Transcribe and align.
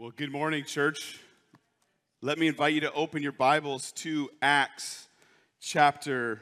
Well, 0.00 0.12
good 0.16 0.32
morning, 0.32 0.64
church. 0.64 1.20
Let 2.22 2.38
me 2.38 2.46
invite 2.46 2.72
you 2.72 2.80
to 2.80 2.92
open 2.94 3.22
your 3.22 3.32
Bibles 3.32 3.92
to 3.96 4.30
Acts 4.40 5.08
chapter 5.60 6.40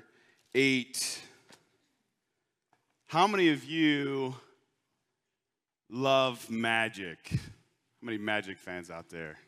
8. 0.55 1.21
How 3.09 3.27
many 3.27 3.49
of 3.49 3.65
you 3.65 4.37
love 5.91 6.49
magic? 6.49 7.31
How 7.33 7.39
many 8.01 8.17
magic 8.17 8.59
fans 8.59 8.93
out 8.93 9.09
there? 9.09 9.39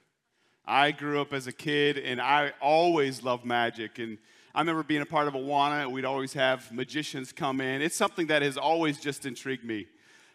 I 0.67 0.91
grew 0.91 1.21
up 1.21 1.33
as 1.33 1.47
a 1.47 1.53
kid 1.53 1.97
and 1.97 2.21
I 2.21 2.53
always 2.61 3.23
loved 3.23 3.45
magic. 3.45 4.01
And 4.01 4.19
I 4.57 4.59
remember 4.59 4.83
being 4.83 5.03
a 5.03 5.07
part 5.07 5.29
of 5.29 5.35
Awana, 5.35 5.89
we'd 5.89 6.05
always 6.05 6.33
have 6.33 6.73
magicians 6.73 7.31
come 7.31 7.61
in. 7.61 7.81
It's 7.81 7.95
something 7.95 8.27
that 8.27 8.43
has 8.43 8.57
always 8.57 8.99
just 8.99 9.25
intrigued 9.25 9.65
me 9.65 9.87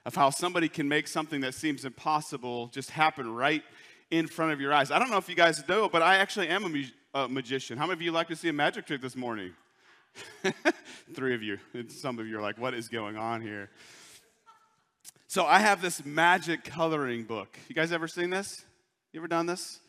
of 0.06 0.16
how 0.16 0.30
somebody 0.30 0.70
can 0.70 0.88
make 0.88 1.08
something 1.08 1.42
that 1.42 1.54
seems 1.54 1.84
impossible 1.84 2.68
just 2.68 2.92
happen 2.92 3.34
right 3.34 3.64
in 4.12 4.28
front 4.28 4.52
of 4.52 4.62
your 4.62 4.72
eyes. 4.72 4.92
I 4.92 5.00
don't 5.00 5.10
know 5.10 5.18
if 5.18 5.28
you 5.28 5.36
guys 5.36 5.68
know, 5.68 5.90
but 5.90 6.02
I 6.02 6.18
actually 6.18 6.48
am 6.48 6.64
a, 6.64 6.70
mu- 6.70 6.84
a 7.14 7.28
magician. 7.28 7.78
How 7.78 7.86
many 7.86 7.94
of 7.94 8.02
you 8.02 8.12
like 8.12 8.28
to 8.28 8.36
see 8.36 8.50
a 8.50 8.54
magic 8.54 8.86
trick 8.86 9.02
this 9.02 9.16
morning? 9.16 9.54
Three 11.14 11.34
of 11.34 11.42
you. 11.42 11.58
And 11.74 11.92
some 11.92 12.20
of 12.20 12.28
you 12.28 12.38
are 12.38 12.42
like, 12.42 12.60
what 12.60 12.74
is 12.74 12.88
going 12.88 13.18
on 13.18 13.42
here? 13.42 13.70
So 15.28 15.46
I 15.46 15.60
have 15.60 15.82
this 15.82 16.06
magic 16.06 16.64
coloring 16.64 17.24
book. 17.24 17.58
You 17.68 17.76
guys 17.76 17.92
ever 17.92 18.08
seen 18.08 18.30
this? 18.30 18.64
You 19.12 19.20
ever 19.20 19.28
done 19.28 19.48
this? 19.48 19.80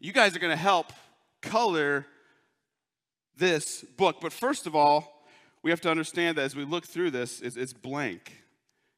You 0.00 0.12
guys 0.12 0.34
are 0.34 0.38
going 0.38 0.52
to 0.52 0.56
help 0.56 0.92
color 1.42 2.06
this 3.36 3.82
book. 3.96 4.16
But 4.20 4.32
first 4.32 4.66
of 4.66 4.74
all, 4.74 5.26
we 5.62 5.70
have 5.70 5.80
to 5.82 5.90
understand 5.90 6.38
that 6.38 6.44
as 6.44 6.56
we 6.56 6.64
look 6.64 6.86
through 6.86 7.10
this, 7.10 7.40
it's, 7.40 7.56
it's 7.56 7.72
blank. 7.72 8.45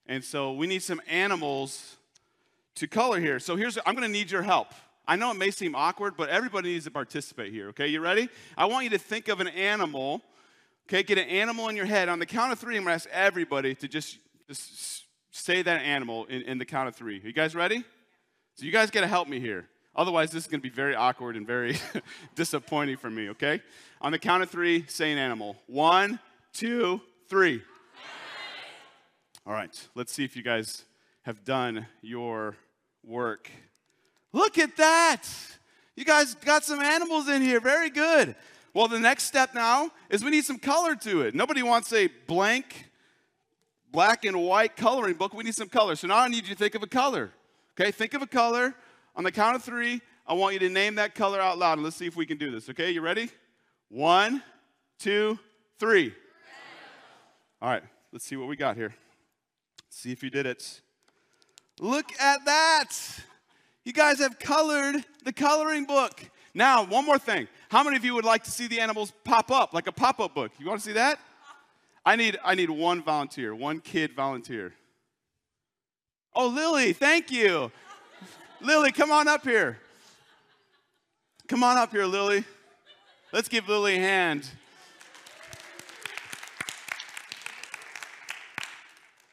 And 0.09 0.25
so 0.25 0.53
we 0.53 0.67
need 0.67 0.83
some 0.83 1.01
animals 1.09 1.97
to 2.77 2.89
color 2.89 3.21
here. 3.21 3.39
So 3.39 3.57
here's, 3.57 3.79
I'm 3.85 3.95
gonna 3.95 4.09
need 4.09 4.31
your 4.31 4.43
help. 4.43 4.69
I 5.07 5.17
know 5.17 5.31
it 5.31 5.37
may 5.37 5.51
seem 5.51 5.75
awkward, 5.75 6.17
but 6.17 6.31
everybody 6.31 6.73
needs 6.73 6.85
to 6.87 6.91
participate 6.91 7.53
here, 7.53 7.69
okay? 7.69 7.87
You 7.87 8.01
ready? 8.01 8.29
I 8.57 8.67
want 8.67 8.85
you 8.85 8.91
to 8.91 8.99
think 8.99 9.29
of 9.29 9.41
an 9.41 9.49
animal, 9.49 10.23
okay? 10.87 11.03
Get 11.03 11.19
an 11.19 11.29
animal 11.29 11.69
in 11.69 11.77
your 11.77 11.87
head. 11.87 12.09
On 12.09 12.19
the 12.19 12.27
count 12.27 12.53
of 12.53 12.59
three, 12.59 12.77
I'm 12.77 12.85
gonna 12.85 12.95
ask 12.95 13.09
everybody 13.11 13.75
to 13.77 13.89
just, 13.89 14.19
just 14.47 15.05
say 15.31 15.61
that 15.63 15.83
animal 15.83 16.25
in, 16.27 16.43
in 16.43 16.59
the 16.59 16.65
count 16.65 16.89
of 16.89 16.97
three. 16.97 17.21
Are 17.23 17.27
you 17.27 17.33
guys 17.33 17.55
ready? 17.55 17.85
So 18.55 18.65
you 18.65 18.73
guys 18.73 18.91
gotta 18.91 19.07
help 19.07 19.29
me 19.29 19.41
here. 19.41 19.69
Otherwise, 19.95 20.31
this 20.31 20.45
is 20.45 20.51
gonna 20.51 20.63
be 20.63 20.69
very 20.69 20.95
awkward 20.95 21.37
and 21.37 21.47
very 21.47 21.77
disappointing 22.35 22.97
for 22.97 23.11
me, 23.11 23.31
okay? 23.31 23.61
On 24.01 24.13
the 24.13 24.19
count 24.19 24.43
of 24.43 24.51
three, 24.51 24.87
say 24.89 25.13
an 25.13 25.19
animal. 25.19 25.57
One, 25.67 26.19
two, 26.53 27.01
three. 27.29 27.63
All 29.49 29.55
right, 29.55 29.89
let's 29.95 30.13
see 30.13 30.25
if 30.25 30.37
you 30.37 30.43
guys 30.43 30.85
have 31.23 31.43
done 31.43 31.87
your 32.03 32.55
work. 33.03 33.51
Look 34.31 34.59
at 34.59 34.77
that! 34.77 35.27
You 35.97 36.05
guys 36.05 36.35
got 36.35 36.65
some 36.65 36.81
animals 36.81 37.31
in 37.31 37.41
here. 37.41 37.59
Very 37.59 37.89
good. 37.89 38.37
Well, 38.75 38.89
the 38.89 39.01
next 39.01 39.23
step 39.23 39.55
now 39.55 39.91
is 40.11 40.23
we 40.23 40.29
need 40.29 40.45
some 40.45 40.59
color 40.59 40.95
to 40.97 41.23
it. 41.23 41.35
Nobody 41.35 41.63
wants 41.63 41.95
a 41.95 42.09
blank, 42.27 42.91
black 43.91 44.27
and 44.27 44.39
white 44.43 44.77
coloring 44.77 45.15
book. 45.15 45.33
We 45.33 45.45
need 45.45 45.55
some 45.55 45.71
color. 45.71 45.97
So 45.97 46.09
now 46.09 46.19
I 46.19 46.29
need 46.29 46.47
you 46.47 46.55
to 46.55 46.59
think 46.59 46.75
of 46.75 46.83
a 46.83 46.87
color. 46.87 47.31
Okay, 47.81 47.91
think 47.91 48.13
of 48.13 48.21
a 48.21 48.27
color. 48.27 48.75
On 49.17 49.25
the 49.25 49.33
count 49.33 49.57
of 49.57 49.65
three, 49.65 50.03
I 50.27 50.35
want 50.35 50.53
you 50.53 50.59
to 50.59 50.69
name 50.69 50.97
that 50.97 51.15
color 51.15 51.41
out 51.41 51.57
loud, 51.57 51.79
and 51.79 51.85
let's 51.85 51.97
see 51.97 52.07
if 52.07 52.17
we 52.17 52.27
can 52.27 52.37
do 52.37 52.51
this. 52.51 52.69
Okay, 52.69 52.91
you 52.91 53.01
ready? 53.01 53.31
One, 53.89 54.43
two, 54.99 55.39
three. 55.79 56.13
All 57.63 57.71
right, 57.71 57.83
let's 58.13 58.27
see 58.27 58.37
what 58.37 58.47
we 58.47 58.55
got 58.55 58.77
here. 58.77 58.95
See 59.91 60.13
if 60.13 60.23
you 60.23 60.31
did 60.31 60.47
it. 60.47 60.81
Look 61.81 62.13
at 62.21 62.45
that. 62.45 62.93
You 63.85 63.93
guys 63.93 64.19
have 64.19 64.39
colored 64.39 65.05
the 65.25 65.33
coloring 65.33 65.85
book. 65.85 66.21
Now, 66.55 66.85
one 66.85 67.07
more 67.07 67.19
thing. 67.19 67.49
How 67.71 67.83
many 67.83 67.97
of 67.97 68.05
you 68.05 68.15
would 68.15 68.25
like 68.25 68.45
to 68.45 68.51
see 68.51 68.67
the 68.67 68.81
animals 68.81 69.13
pop 69.25 69.51
up 69.51 69.73
like 69.73 69.87
a 69.87 69.93
pop-up 69.93 70.35
book? 70.35 70.53
You 70.59 70.67
want 70.67 70.81
to 70.81 70.87
see 70.87 70.95
that? 70.95 71.19
I 72.05 72.17
need 72.17 72.39
I 72.45 72.55
need 72.55 72.71
one 72.71 73.03
volunteer, 73.03 73.55
one 73.55 73.81
kid 73.81 74.15
volunteer. 74.15 74.73
Oh, 76.35 76.49
Lily, 76.49 76.93
thank 76.93 77.31
you. 77.31 77.71
Lily, 78.61 78.93
come 78.93 79.11
on 79.11 79.29
up 79.29 79.45
here. 79.45 79.79
Come 81.49 81.63
on 81.63 81.77
up 81.77 81.91
here, 81.93 82.07
Lily. 82.07 82.45
Let's 83.33 83.49
give 83.49 83.69
Lily 83.69 83.97
a 83.97 84.01
hand. 84.01 84.49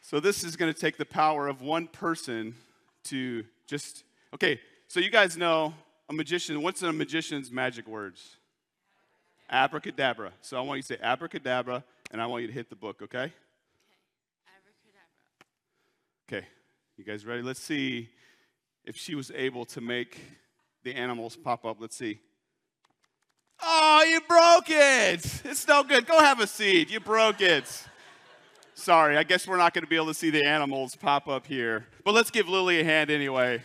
So 0.08 0.20
this 0.20 0.44
is 0.44 0.56
going 0.56 0.72
to 0.72 0.80
take 0.80 0.98
the 0.98 1.06
power 1.06 1.48
of 1.48 1.64
one 1.64 1.88
person 1.88 2.54
to 3.06 3.44
just 3.66 4.04
okay. 4.36 4.60
So 4.88 5.00
you 5.00 5.10
guys 5.10 5.36
know 5.36 5.74
a 6.08 6.14
magician. 6.14 6.62
What's 6.62 6.84
a 6.84 6.94
magician's 6.94 7.50
magic 7.50 7.88
words? 7.88 8.38
Abracadabra. 9.50 10.32
So 10.42 10.58
I 10.58 10.62
want 10.62 10.78
you 10.78 10.84
to 10.84 10.88
say 10.90 10.98
abracadabra, 11.02 11.84
and 12.12 12.22
I 12.22 12.28
want 12.28 12.44
you 12.44 12.48
to 12.50 12.54
hit 12.54 12.70
the 12.70 12.76
book. 12.76 13.02
Okay. 13.02 13.34
Abracadabra. 16.28 16.28
Okay. 16.30 16.48
You 16.98 17.04
guys 17.04 17.26
ready? 17.26 17.42
Let's 17.42 17.60
see 17.60 18.10
if 18.84 18.96
she 18.96 19.16
was 19.16 19.32
able 19.34 19.66
to 19.66 19.82
make 19.82 20.20
the 20.84 20.94
animals 20.94 21.36
pop 21.36 21.66
up. 21.66 21.78
Let's 21.80 21.98
see. 21.98 22.20
Oh, 23.60 24.06
you 24.08 24.22
broke 24.22 24.70
it. 24.70 25.42
It's 25.46 25.68
no 25.68 25.84
good. 25.84 26.06
Go 26.06 26.20
have 26.20 26.42
a 26.42 26.46
seat. 26.46 26.92
You 26.92 27.00
broke 27.00 27.42
it. 27.42 27.66
Sorry, 28.78 29.16
I 29.16 29.24
guess 29.24 29.48
we're 29.48 29.56
not 29.56 29.74
going 29.74 29.86
to 29.86 29.90
be 29.90 29.96
able 29.96 30.08
to 30.08 30.14
see 30.14 30.30
the 30.30 30.44
animals 30.44 30.98
pop 30.98 31.30
up 31.30 31.48
here. 31.48 31.88
But 32.04 32.14
let's 32.14 32.30
give 32.30 32.50
Lily 32.50 32.82
a 32.82 32.84
hand 32.84 33.10
anyway. 33.10 33.64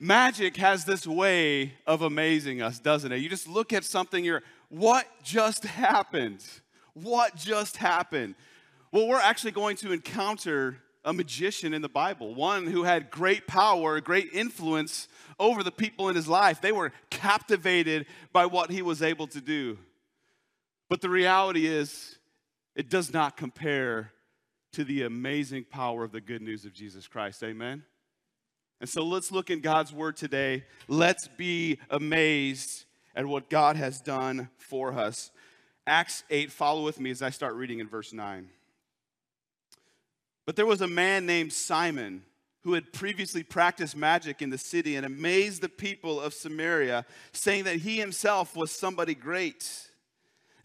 Magic 0.00 0.56
has 0.56 0.86
this 0.86 1.06
way 1.06 1.74
of 1.86 2.00
amazing 2.00 2.62
us, 2.62 2.78
doesn't 2.78 3.12
it? 3.12 3.18
You 3.18 3.28
just 3.28 3.46
look 3.46 3.74
at 3.74 3.84
something, 3.84 4.24
you're, 4.24 4.42
what 4.70 5.06
just 5.22 5.64
happened? 5.64 6.42
What 6.94 7.36
just 7.36 7.76
happened? 7.76 8.36
Well, 8.90 9.06
we're 9.06 9.20
actually 9.20 9.52
going 9.52 9.76
to 9.76 9.92
encounter 9.92 10.78
a 11.04 11.12
magician 11.12 11.74
in 11.74 11.82
the 11.82 11.90
Bible, 11.90 12.34
one 12.34 12.66
who 12.66 12.84
had 12.84 13.10
great 13.10 13.46
power, 13.46 14.00
great 14.00 14.32
influence 14.32 15.08
over 15.38 15.62
the 15.62 15.70
people 15.70 16.08
in 16.08 16.16
his 16.16 16.26
life. 16.26 16.62
They 16.62 16.72
were 16.72 16.90
captivated 17.10 18.06
by 18.32 18.46
what 18.46 18.70
he 18.70 18.80
was 18.80 19.02
able 19.02 19.26
to 19.28 19.42
do. 19.42 19.78
But 20.88 21.00
the 21.00 21.10
reality 21.10 21.66
is, 21.66 22.16
it 22.74 22.88
does 22.88 23.12
not 23.12 23.36
compare 23.36 24.12
to 24.72 24.84
the 24.84 25.02
amazing 25.02 25.64
power 25.64 26.04
of 26.04 26.12
the 26.12 26.20
good 26.20 26.42
news 26.42 26.64
of 26.64 26.72
Jesus 26.72 27.06
Christ. 27.08 27.42
Amen? 27.42 27.82
And 28.80 28.88
so 28.88 29.04
let's 29.04 29.32
look 29.32 29.50
in 29.50 29.60
God's 29.60 29.92
word 29.92 30.16
today. 30.16 30.64
Let's 30.86 31.26
be 31.28 31.78
amazed 31.90 32.84
at 33.14 33.26
what 33.26 33.50
God 33.50 33.76
has 33.76 34.00
done 34.00 34.48
for 34.56 34.92
us. 34.92 35.32
Acts 35.86 36.22
8, 36.30 36.52
follow 36.52 36.84
with 36.84 37.00
me 37.00 37.10
as 37.10 37.22
I 37.22 37.30
start 37.30 37.54
reading 37.54 37.80
in 37.80 37.88
verse 37.88 38.12
9. 38.12 38.48
But 40.46 40.54
there 40.54 40.66
was 40.66 40.80
a 40.80 40.86
man 40.86 41.26
named 41.26 41.52
Simon 41.52 42.22
who 42.60 42.74
had 42.74 42.92
previously 42.92 43.42
practiced 43.42 43.96
magic 43.96 44.42
in 44.42 44.50
the 44.50 44.58
city 44.58 44.96
and 44.96 45.04
amazed 45.04 45.62
the 45.62 45.68
people 45.68 46.20
of 46.20 46.34
Samaria, 46.34 47.04
saying 47.32 47.64
that 47.64 47.76
he 47.76 47.96
himself 47.98 48.54
was 48.54 48.70
somebody 48.70 49.14
great. 49.14 49.87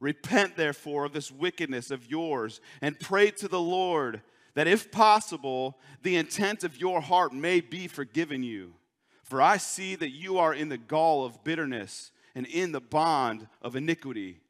Repent, 0.00 0.56
therefore, 0.56 1.04
of 1.04 1.12
this 1.12 1.30
wickedness 1.30 1.90
of 1.90 2.10
yours, 2.10 2.60
and 2.80 2.98
pray 2.98 3.30
to 3.32 3.48
the 3.48 3.60
Lord 3.60 4.22
that 4.54 4.66
if 4.66 4.90
possible, 4.90 5.78
the 6.02 6.16
intent 6.16 6.64
of 6.64 6.80
your 6.80 7.00
heart 7.00 7.32
may 7.32 7.60
be 7.60 7.86
forgiven 7.86 8.42
you. 8.42 8.74
For 9.22 9.40
I 9.40 9.58
see 9.58 9.94
that 9.94 10.10
you 10.10 10.38
are 10.38 10.52
in 10.52 10.70
the 10.70 10.78
gall 10.78 11.24
of 11.24 11.44
bitterness 11.44 12.10
and 12.34 12.46
in 12.46 12.72
the 12.72 12.80
bond 12.80 13.46
of 13.62 13.76
iniquity. 13.76 14.40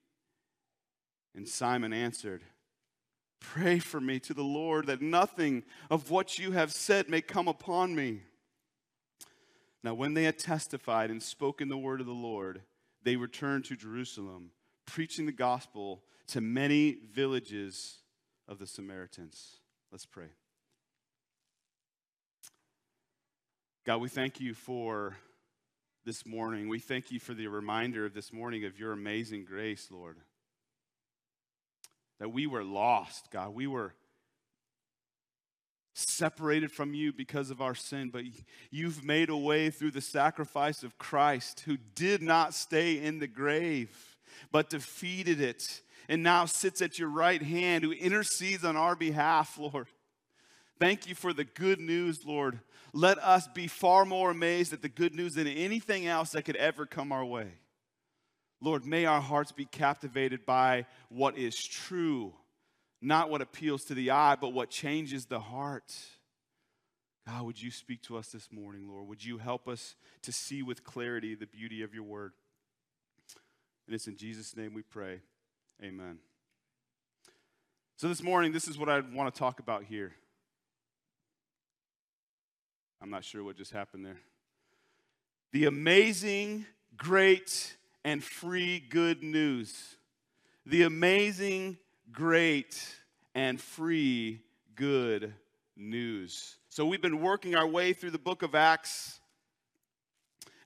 And 1.34 1.46
Simon 1.46 1.92
answered, 1.92 2.44
Pray 3.40 3.78
for 3.78 4.00
me 4.00 4.20
to 4.20 4.34
the 4.34 4.44
Lord 4.44 4.86
that 4.86 5.02
nothing 5.02 5.64
of 5.90 6.10
what 6.10 6.38
you 6.38 6.52
have 6.52 6.72
said 6.72 7.08
may 7.08 7.20
come 7.20 7.48
upon 7.48 7.94
me. 7.94 8.22
Now, 9.82 9.94
when 9.94 10.14
they 10.14 10.24
had 10.24 10.38
testified 10.38 11.10
and 11.10 11.22
spoken 11.22 11.68
the 11.68 11.78
word 11.78 12.00
of 12.00 12.06
the 12.06 12.12
Lord, 12.12 12.62
they 13.02 13.16
returned 13.16 13.64
to 13.66 13.76
Jerusalem, 13.76 14.50
preaching 14.90 15.24
the 15.24 15.32
gospel 15.32 16.02
to 16.26 16.40
many 16.40 16.98
villages 17.14 17.98
of 18.48 18.58
the 18.58 18.66
Samaritans. 18.66 19.60
Let's 19.92 20.04
pray. 20.04 20.26
God, 23.86 23.98
we 23.98 24.08
thank 24.08 24.40
you 24.40 24.52
for 24.52 25.16
this 26.04 26.26
morning. 26.26 26.68
We 26.68 26.80
thank 26.80 27.12
you 27.12 27.20
for 27.20 27.34
the 27.34 27.46
reminder 27.46 28.04
of 28.04 28.14
this 28.14 28.32
morning 28.32 28.64
of 28.64 28.80
your 28.80 28.90
amazing 28.90 29.44
grace, 29.44 29.88
Lord. 29.92 30.16
That 32.18 32.32
we 32.32 32.48
were 32.48 32.64
lost, 32.64 33.30
God. 33.30 33.54
We 33.54 33.68
were 33.68 33.94
separated 35.94 36.72
from 36.72 36.94
you 36.94 37.12
because 37.12 37.50
of 37.50 37.60
our 37.60 37.76
sin, 37.76 38.10
but 38.10 38.24
you've 38.72 39.04
made 39.04 39.28
a 39.28 39.36
way 39.36 39.70
through 39.70 39.92
the 39.92 40.00
sacrifice 40.00 40.82
of 40.82 40.98
Christ, 40.98 41.60
who 41.60 41.76
did 41.94 42.22
not 42.22 42.54
stay 42.54 42.98
in 43.00 43.20
the 43.20 43.28
grave, 43.28 44.09
but 44.52 44.70
defeated 44.70 45.40
it 45.40 45.82
and 46.08 46.22
now 46.22 46.44
sits 46.44 46.82
at 46.82 46.98
your 46.98 47.08
right 47.08 47.42
hand, 47.42 47.84
who 47.84 47.92
intercedes 47.92 48.64
on 48.64 48.76
our 48.76 48.96
behalf, 48.96 49.56
Lord. 49.58 49.86
Thank 50.80 51.06
you 51.08 51.14
for 51.14 51.32
the 51.32 51.44
good 51.44 51.78
news, 51.78 52.24
Lord. 52.24 52.58
Let 52.92 53.18
us 53.18 53.46
be 53.54 53.66
far 53.66 54.04
more 54.04 54.30
amazed 54.30 54.72
at 54.72 54.82
the 54.82 54.88
good 54.88 55.14
news 55.14 55.34
than 55.34 55.46
anything 55.46 56.06
else 56.06 56.30
that 56.30 56.44
could 56.44 56.56
ever 56.56 56.86
come 56.86 57.12
our 57.12 57.24
way. 57.24 57.52
Lord, 58.60 58.84
may 58.84 59.06
our 59.06 59.20
hearts 59.20 59.52
be 59.52 59.66
captivated 59.66 60.44
by 60.44 60.86
what 61.08 61.38
is 61.38 61.56
true, 61.56 62.34
not 63.00 63.30
what 63.30 63.40
appeals 63.40 63.84
to 63.84 63.94
the 63.94 64.10
eye, 64.10 64.36
but 64.40 64.52
what 64.52 64.70
changes 64.70 65.26
the 65.26 65.40
heart. 65.40 65.94
God, 67.26 67.44
would 67.44 67.62
you 67.62 67.70
speak 67.70 68.02
to 68.02 68.16
us 68.16 68.28
this 68.28 68.50
morning, 68.50 68.88
Lord? 68.88 69.06
Would 69.06 69.24
you 69.24 69.38
help 69.38 69.68
us 69.68 69.94
to 70.22 70.32
see 70.32 70.62
with 70.62 70.82
clarity 70.82 71.34
the 71.34 71.46
beauty 71.46 71.82
of 71.82 71.94
your 71.94 72.02
word? 72.02 72.32
And 73.90 73.96
it's 73.96 74.06
in 74.06 74.16
Jesus' 74.16 74.56
name 74.56 74.72
we 74.72 74.82
pray. 74.82 75.18
Amen. 75.82 76.18
So, 77.96 78.06
this 78.06 78.22
morning, 78.22 78.52
this 78.52 78.68
is 78.68 78.78
what 78.78 78.88
I 78.88 79.00
want 79.00 79.34
to 79.34 79.36
talk 79.36 79.58
about 79.58 79.82
here. 79.82 80.12
I'm 83.02 83.10
not 83.10 83.24
sure 83.24 83.42
what 83.42 83.56
just 83.56 83.72
happened 83.72 84.06
there. 84.06 84.20
The 85.50 85.64
amazing, 85.64 86.66
great, 86.96 87.76
and 88.04 88.22
free 88.22 88.78
good 88.78 89.24
news. 89.24 89.96
The 90.66 90.84
amazing, 90.84 91.76
great, 92.12 92.80
and 93.34 93.60
free 93.60 94.40
good 94.76 95.34
news. 95.76 96.58
So, 96.68 96.86
we've 96.86 97.02
been 97.02 97.20
working 97.20 97.56
our 97.56 97.66
way 97.66 97.92
through 97.92 98.12
the 98.12 98.18
book 98.18 98.44
of 98.44 98.54
Acts 98.54 99.19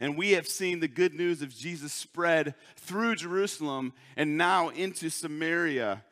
and 0.00 0.16
we 0.16 0.32
have 0.32 0.48
seen 0.48 0.80
the 0.80 0.88
good 0.88 1.14
news 1.14 1.42
of 1.42 1.54
Jesus 1.54 1.92
spread 1.92 2.54
through 2.76 3.16
Jerusalem 3.16 3.92
and 4.16 4.36
now 4.36 4.68
into 4.68 5.08
Samaria. 5.08 6.04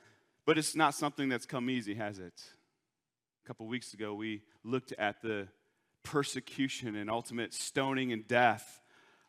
But 0.45 0.59
it's 0.59 0.75
not 0.75 0.95
something 0.95 1.29
that's 1.29 1.47
come 1.47 1.71
easy, 1.71 1.95
has 1.95 2.19
it? 2.19 2.43
A 3.45 3.47
couple 3.47 3.67
weeks 3.67 3.95
ago, 3.95 4.15
we 4.15 4.43
looked 4.65 4.93
at 4.99 5.23
the 5.23 5.49
persecution 6.03 6.97
and 6.97 7.11
ultimate 7.11 7.55
stoning 7.55 8.13
and 8.13 8.27
death 8.27 8.81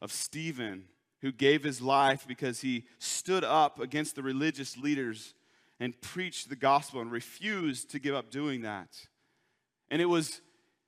of 0.02 0.12
Stephen, 0.12 0.86
who 1.22 1.32
gave 1.32 1.64
his 1.64 1.82
life 1.82 2.26
because 2.28 2.62
he 2.62 2.86
stood 3.00 3.44
up 3.44 3.80
against 3.80 4.16
the 4.16 4.24
religious 4.24 4.78
leaders 4.78 5.34
and 5.80 6.00
preached 6.02 6.50
the 6.50 6.56
gospel 6.56 7.02
and 7.02 7.12
refused 7.12 7.92
to 7.92 8.00
give 8.00 8.16
up 8.16 8.30
doing 8.30 8.62
that. 8.62 8.90
And 9.90 10.02
it 10.02 10.06
was 10.06 10.42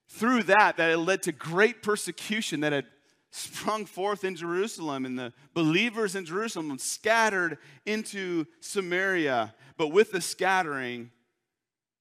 through 0.08 0.44
that 0.44 0.76
that 0.76 0.90
it 0.90 0.98
led 0.98 1.22
to 1.22 1.32
great 1.32 1.82
persecution 1.82 2.60
that 2.60 2.72
had 2.72 2.86
sprung 3.30 3.84
forth 3.84 4.24
in 4.24 4.36
Jerusalem, 4.36 5.04
and 5.04 5.18
the 5.18 5.32
believers 5.52 6.14
in 6.14 6.24
Jerusalem 6.24 6.78
scattered 6.78 7.58
into 7.84 8.46
Samaria. 8.60 9.54
But 9.76 9.88
with 9.88 10.12
the 10.12 10.20
scattering 10.20 11.10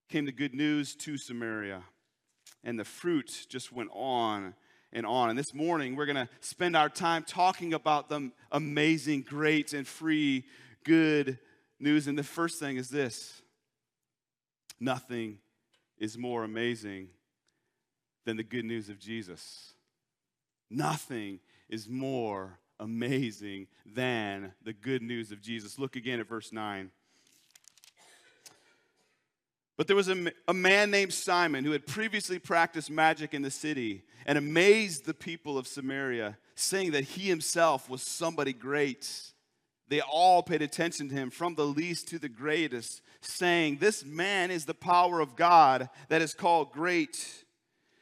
came 0.09 0.25
the 0.25 0.31
good 0.31 0.53
news 0.53 0.95
to 0.95 1.17
Samaria. 1.17 1.83
And 2.63 2.79
the 2.79 2.85
fruit 2.85 3.45
just 3.49 3.71
went 3.71 3.89
on 3.93 4.55
and 4.91 5.05
on. 5.05 5.29
And 5.29 5.37
this 5.37 5.53
morning, 5.53 5.95
we're 5.95 6.05
going 6.05 6.15
to 6.15 6.29
spend 6.39 6.75
our 6.75 6.89
time 6.89 7.23
talking 7.23 7.73
about 7.73 8.09
the 8.09 8.31
amazing, 8.51 9.21
great, 9.21 9.73
and 9.73 9.85
free 9.85 10.45
good 10.83 11.37
news. 11.79 12.07
And 12.07 12.17
the 12.17 12.23
first 12.23 12.59
thing 12.59 12.77
is 12.77 12.89
this 12.89 13.41
nothing 14.79 15.39
is 15.97 16.17
more 16.17 16.43
amazing 16.43 17.09
than 18.25 18.37
the 18.37 18.43
good 18.43 18.65
news 18.65 18.89
of 18.89 18.99
Jesus. 18.99 19.74
Nothing 20.69 21.39
is 21.69 21.87
more 21.87 22.59
amazing 22.79 23.67
than 23.85 24.53
the 24.63 24.73
good 24.73 25.01
news 25.01 25.31
of 25.31 25.41
Jesus. 25.41 25.79
Look 25.79 25.95
again 25.95 26.19
at 26.19 26.27
verse 26.27 26.51
9. 26.51 26.91
But 29.77 29.87
there 29.87 29.95
was 29.95 30.07
a, 30.07 30.31
a, 30.47 30.53
man 30.53 30.89
named 30.89 31.13
Simon 31.13 31.65
who 31.65 31.71
had 31.71 31.85
previously 31.85 32.39
practiced 32.39 32.89
magic 32.89 33.33
in 33.33 33.41
the 33.41 33.51
city 33.51 34.03
and 34.25 34.37
amazed 34.37 35.05
the 35.05 35.13
people 35.13 35.57
of 35.57 35.67
Samaria, 35.67 36.37
saying 36.55 36.91
that 36.91 37.03
he 37.03 37.27
himself 37.27 37.89
was 37.89 38.01
somebody 38.01 38.53
great. 38.53 39.33
They 39.89 39.99
all 39.99 40.41
paid 40.41 40.61
attention 40.61 41.09
to 41.09 41.15
him, 41.15 41.29
from 41.29 41.55
the 41.55 41.65
least 41.65 42.07
to 42.09 42.19
the 42.19 42.29
greatest, 42.29 43.01
saying, 43.21 43.77
This 43.77 44.05
man 44.05 44.49
is 44.49 44.65
the 44.65 44.73
power 44.73 45.19
of 45.19 45.35
God 45.35 45.89
that 46.07 46.21
is 46.21 46.33
called 46.33 46.71
great. 46.71 47.44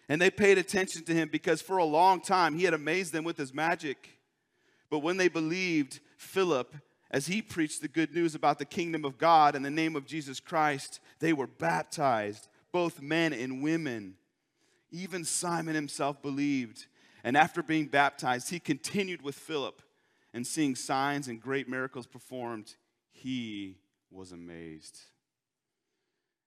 And 0.09 0.21
they 0.21 0.29
paid 0.29 0.57
attention 0.57 1.03
to 1.05 1.13
him 1.13 1.29
because 1.31 1.61
for 1.61 1.77
a 1.77 1.85
long 1.85 2.21
time 2.21 2.55
he 2.55 2.65
had 2.65 2.73
amazed 2.73 3.13
them 3.13 3.23
with 3.23 3.37
his 3.37 3.53
magic. 3.53 4.19
But 4.89 4.99
when 4.99 5.17
they 5.17 5.27
believed 5.27 5.99
Philip, 6.17 6.75
as 7.09 7.27
he 7.27 7.41
preached 7.41 7.81
the 7.81 7.87
good 7.87 8.13
news 8.13 8.35
about 8.35 8.59
the 8.59 8.65
kingdom 8.65 9.05
of 9.05 9.17
God 9.17 9.55
and 9.55 9.63
the 9.63 9.69
name 9.69 9.95
of 9.95 10.05
Jesus 10.05 10.39
Christ, 10.39 10.99
they 11.19 11.31
were 11.31 11.47
baptized, 11.47 12.47
both 12.71 13.01
men 13.01 13.33
and 13.33 13.63
women. 13.63 14.15
Even 14.91 15.23
Simon 15.23 15.75
himself 15.75 16.21
believed. 16.21 16.87
And 17.23 17.37
after 17.37 17.63
being 17.63 17.85
baptized, 17.85 18.49
he 18.49 18.59
continued 18.59 19.21
with 19.21 19.35
Philip 19.35 19.81
and 20.33 20.45
seeing 20.45 20.75
signs 20.75 21.27
and 21.27 21.39
great 21.39 21.69
miracles 21.69 22.07
performed, 22.07 22.75
he 23.11 23.77
was 24.11 24.31
amazed. 24.31 24.99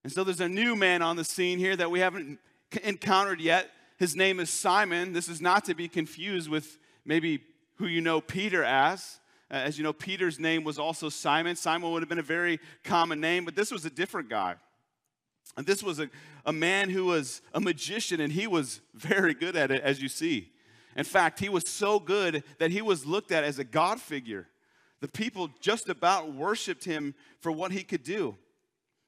And 0.02 0.12
so 0.12 0.24
there's 0.24 0.40
a 0.40 0.48
new 0.48 0.76
man 0.76 1.02
on 1.02 1.16
the 1.16 1.24
scene 1.24 1.58
here 1.58 1.76
that 1.76 1.90
we 1.90 2.00
haven't 2.00 2.38
encountered 2.82 3.40
yet. 3.40 3.70
His 3.98 4.14
name 4.14 4.40
is 4.40 4.50
Simon. 4.50 5.12
This 5.12 5.28
is 5.28 5.40
not 5.40 5.64
to 5.66 5.74
be 5.74 5.88
confused 5.88 6.48
with 6.50 6.78
maybe 7.04 7.40
who 7.76 7.86
you 7.86 8.00
know 8.00 8.20
Peter 8.20 8.62
as. 8.64 9.20
Uh, 9.50 9.54
as 9.54 9.78
you 9.78 9.84
know, 9.84 9.92
Peter's 9.92 10.40
name 10.40 10.64
was 10.64 10.78
also 10.78 11.08
Simon. 11.08 11.54
Simon 11.56 11.90
would 11.92 12.02
have 12.02 12.08
been 12.08 12.18
a 12.18 12.22
very 12.22 12.58
common 12.82 13.20
name, 13.20 13.44
but 13.44 13.54
this 13.54 13.70
was 13.70 13.84
a 13.84 13.90
different 13.90 14.28
guy. 14.28 14.56
And 15.56 15.66
this 15.66 15.82
was 15.82 16.00
a, 16.00 16.10
a 16.44 16.52
man 16.52 16.90
who 16.90 17.06
was 17.06 17.40
a 17.54 17.60
magician, 17.60 18.20
and 18.20 18.32
he 18.32 18.46
was 18.46 18.80
very 18.94 19.34
good 19.34 19.56
at 19.56 19.70
it, 19.70 19.82
as 19.82 20.02
you 20.02 20.08
see. 20.08 20.52
In 20.96 21.04
fact, 21.04 21.38
he 21.38 21.48
was 21.48 21.68
so 21.68 22.00
good 22.00 22.42
that 22.58 22.70
he 22.70 22.82
was 22.82 23.06
looked 23.06 23.30
at 23.30 23.44
as 23.44 23.58
a 23.58 23.64
God 23.64 24.00
figure. 24.00 24.48
The 25.00 25.08
people 25.08 25.50
just 25.60 25.88
about 25.88 26.32
worshiped 26.32 26.84
him 26.84 27.14
for 27.40 27.52
what 27.52 27.70
he 27.70 27.82
could 27.82 28.02
do. 28.02 28.36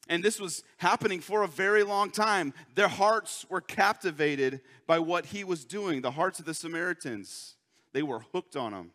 And 0.08 0.22
this 0.22 0.40
was 0.40 0.62
happening 0.78 1.20
for 1.20 1.42
a 1.42 1.48
very 1.48 1.82
long 1.82 2.10
time. 2.10 2.54
Their 2.74 2.88
hearts 2.88 3.44
were 3.50 3.60
captivated 3.60 4.62
by 4.86 4.98
what 4.98 5.26
he 5.26 5.44
was 5.44 5.64
doing, 5.64 6.00
the 6.00 6.12
hearts 6.12 6.38
of 6.38 6.46
the 6.46 6.54
Samaritans. 6.54 7.56
They 7.92 8.02
were 8.02 8.20
hooked 8.32 8.56
on 8.56 8.72
him. 8.72 8.92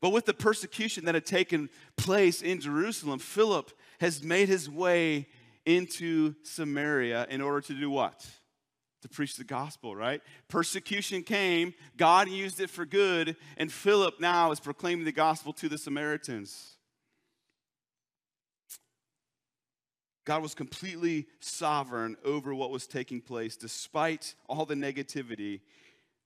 But 0.00 0.10
with 0.10 0.26
the 0.26 0.34
persecution 0.34 1.04
that 1.04 1.14
had 1.14 1.24
taken 1.24 1.70
place 1.96 2.42
in 2.42 2.60
Jerusalem, 2.60 3.20
Philip 3.20 3.70
has 4.00 4.22
made 4.22 4.48
his 4.48 4.68
way 4.68 5.28
into 5.64 6.34
Samaria 6.42 7.28
in 7.30 7.40
order 7.40 7.60
to 7.60 7.72
do 7.72 7.88
what? 7.88 8.26
To 9.02 9.08
preach 9.08 9.36
the 9.36 9.44
gospel, 9.44 9.94
right? 9.94 10.20
Persecution 10.48 11.22
came, 11.22 11.72
God 11.96 12.28
used 12.28 12.60
it 12.60 12.68
for 12.68 12.84
good, 12.84 13.36
and 13.56 13.70
Philip 13.70 14.20
now 14.20 14.50
is 14.50 14.58
proclaiming 14.58 15.04
the 15.04 15.12
gospel 15.12 15.52
to 15.54 15.68
the 15.68 15.78
Samaritans. 15.78 16.71
God 20.24 20.42
was 20.42 20.54
completely 20.54 21.26
sovereign 21.40 22.16
over 22.24 22.54
what 22.54 22.70
was 22.70 22.86
taking 22.86 23.20
place. 23.20 23.56
Despite 23.56 24.34
all 24.48 24.64
the 24.64 24.74
negativity, 24.74 25.60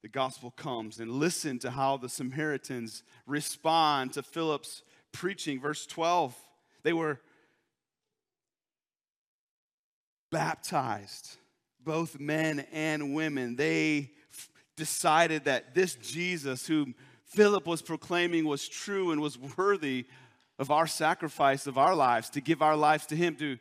the 0.03 0.09
gospel 0.09 0.51
comes. 0.51 1.01
And 1.01 1.11
listen 1.11 1.59
to 1.61 1.71
how 1.71 1.97
the 1.97 2.09
Samaritans 2.09 3.03
respond 3.27 4.13
to 4.13 4.23
Philip's 4.23 4.83
preaching. 5.13 5.61
Verse 5.61 5.87
12 5.87 6.35
they 6.83 6.93
were 6.93 7.21
baptized, 10.31 11.37
both 11.85 12.21
men 12.21 12.65
and 12.73 13.13
women. 13.13 13.57
They 13.57 14.13
f- 14.33 14.51
decided 14.77 15.47
that 15.47 15.75
this 15.75 15.97
Jesus, 15.97 16.65
whom 16.65 16.95
Philip 17.25 17.67
was 17.67 17.83
proclaiming 17.83 18.45
was 18.45 18.69
true 18.69 19.11
and 19.11 19.21
was 19.21 19.37
worthy 19.57 20.07
of 20.61 20.71
our 20.71 20.87
sacrifice 20.87 21.67
of 21.67 21.77
our 21.77 21.97
lives, 21.97 22.31
to 22.31 22.41
give 22.41 22.63
our 22.63 22.77
lives 22.77 23.07
to 23.07 23.17
him, 23.17 23.35
to 23.35 23.59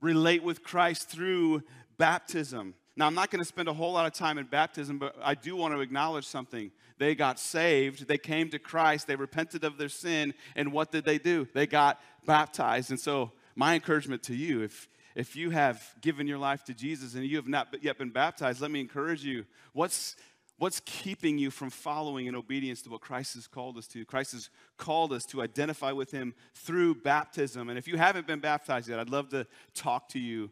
relate 0.00 0.42
with 0.42 0.62
Christ 0.62 1.08
through 1.08 1.62
baptism. 1.98 2.74
Now, 2.96 3.06
I'm 3.06 3.14
not 3.14 3.30
going 3.30 3.40
to 3.40 3.48
spend 3.48 3.68
a 3.68 3.72
whole 3.72 3.92
lot 3.92 4.06
of 4.06 4.12
time 4.12 4.38
in 4.38 4.46
baptism, 4.46 4.98
but 4.98 5.16
I 5.22 5.34
do 5.34 5.56
want 5.56 5.74
to 5.74 5.80
acknowledge 5.80 6.26
something. 6.26 6.70
They 6.98 7.14
got 7.14 7.38
saved, 7.38 8.08
they 8.08 8.18
came 8.18 8.50
to 8.50 8.58
Christ, 8.58 9.06
they 9.06 9.16
repented 9.16 9.64
of 9.64 9.78
their 9.78 9.88
sin, 9.88 10.34
and 10.54 10.72
what 10.72 10.92
did 10.92 11.04
they 11.04 11.18
do? 11.18 11.48
They 11.54 11.66
got 11.66 12.00
baptized. 12.26 12.90
And 12.90 13.00
so, 13.00 13.32
my 13.54 13.74
encouragement 13.74 14.22
to 14.24 14.34
you, 14.34 14.62
if 14.62 14.88
if 15.14 15.34
you 15.34 15.50
have 15.50 15.82
given 16.00 16.26
your 16.26 16.38
life 16.38 16.64
to 16.64 16.74
Jesus 16.74 17.14
and 17.14 17.24
you 17.24 17.36
have 17.36 17.48
not 17.48 17.74
yet 17.82 17.98
been 17.98 18.10
baptized, 18.10 18.60
let 18.60 18.70
me 18.70 18.80
encourage 18.80 19.24
you. 19.24 19.44
What's 19.72 20.16
What's 20.60 20.82
keeping 20.84 21.38
you 21.38 21.50
from 21.50 21.70
following 21.70 22.26
in 22.26 22.36
obedience 22.36 22.82
to 22.82 22.90
what 22.90 23.00
Christ 23.00 23.32
has 23.32 23.46
called 23.46 23.78
us 23.78 23.86
to? 23.88 24.04
Christ 24.04 24.32
has 24.32 24.50
called 24.76 25.10
us 25.10 25.24
to 25.24 25.40
identify 25.40 25.90
with 25.90 26.10
Him 26.10 26.34
through 26.52 26.96
baptism. 26.96 27.70
And 27.70 27.78
if 27.78 27.88
you 27.88 27.96
haven't 27.96 28.26
been 28.26 28.40
baptized 28.40 28.86
yet, 28.86 28.98
I'd 28.98 29.08
love 29.08 29.30
to 29.30 29.46
talk 29.72 30.10
to 30.10 30.18
you 30.18 30.50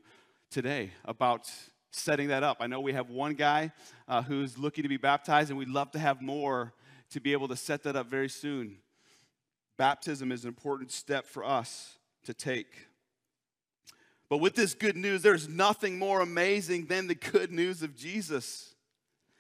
today 0.51 0.93
about 1.05 1.53
setting 1.91 2.29
that 2.29 2.43
up. 2.43 2.57
I 2.61 2.67
know 2.69 2.81
we 2.81 2.95
have 2.95 3.11
one 3.11 3.35
guy 3.35 3.71
uh, 4.09 4.23
who's 4.23 4.57
looking 4.57 4.81
to 4.83 4.89
be 4.89 4.97
baptized, 4.97 5.51
and 5.51 5.59
we'd 5.59 5.69
love 5.69 5.91
to 5.91 5.99
have 5.99 6.23
more 6.23 6.73
to 7.11 7.21
be 7.21 7.35
able 7.35 7.49
to 7.49 7.57
set 7.57 7.83
that 7.83 7.95
up 7.95 8.07
very 8.07 8.31
soon. 8.31 8.79
Baptism 9.77 10.33
is 10.33 10.45
an 10.45 10.49
important 10.49 10.91
step 10.91 11.27
for 11.27 11.45
us 11.45 11.99
to 12.25 12.33
take. 12.33 12.89
But 14.31 14.39
with 14.39 14.55
this 14.55 14.73
good 14.73 14.97
news, 14.97 15.21
there's 15.21 15.51
nothing 15.51 15.99
more 15.99 16.23
amazing 16.23 16.87
than 16.87 17.09
the 17.09 17.15
good 17.15 17.53
news 17.53 17.83
of 17.83 17.95
Jesus. 17.95 18.75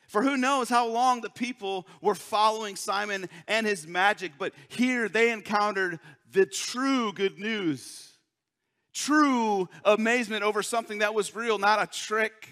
For 0.08 0.22
who 0.22 0.38
knows 0.38 0.70
how 0.70 0.88
long 0.88 1.20
the 1.20 1.30
people 1.30 1.86
were 2.00 2.14
following 2.14 2.76
Simon 2.76 3.28
and 3.46 3.66
his 3.66 3.86
magic, 3.86 4.32
but 4.38 4.54
here 4.68 5.06
they 5.08 5.30
encountered 5.30 6.00
the 6.32 6.46
true 6.46 7.12
good 7.12 7.38
news. 7.38 8.16
True 8.94 9.68
amazement 9.84 10.42
over 10.42 10.62
something 10.62 10.98
that 10.98 11.14
was 11.14 11.36
real, 11.36 11.58
not 11.58 11.82
a 11.82 11.86
trick, 11.86 12.48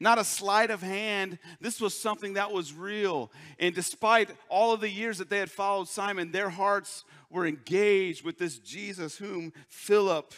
not 0.00 0.18
a 0.18 0.24
sleight 0.24 0.70
of 0.70 0.82
hand. 0.82 1.38
This 1.60 1.80
was 1.80 1.98
something 1.98 2.34
that 2.34 2.50
was 2.50 2.74
real. 2.74 3.30
And 3.60 3.72
despite 3.72 4.30
all 4.48 4.72
of 4.72 4.80
the 4.80 4.90
years 4.90 5.18
that 5.18 5.30
they 5.30 5.38
had 5.38 5.50
followed 5.50 5.86
Simon, 5.86 6.32
their 6.32 6.50
hearts 6.50 7.04
were 7.30 7.46
engaged 7.46 8.24
with 8.24 8.36
this 8.36 8.58
Jesus 8.58 9.16
whom 9.16 9.52
Philip 9.68 10.34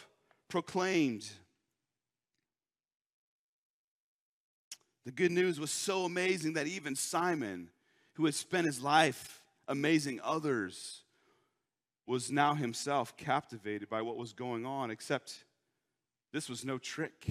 proclaimed. 0.49 1.31
The 5.05 5.13
good 5.13 5.33
news 5.33 5.59
was 5.59 5.71
so 5.71 6.05
amazing 6.05 6.53
that 6.55 6.67
even 6.67 6.95
Simon, 6.95 7.71
who 8.15 8.25
had 8.25 8.35
spent 8.35 8.67
his 8.67 8.81
life 8.81 9.43
amazing 9.67 10.21
others, 10.23 11.03
was 12.07 12.31
now 12.31 12.55
himself 12.55 13.17
captivated 13.17 13.89
by 13.89 14.03
what 14.03 14.17
was 14.17 14.33
going 14.33 14.67
on, 14.67 14.91
except 14.91 15.45
this 16.33 16.49
was 16.49 16.65
no 16.65 16.79
trick. 16.79 17.27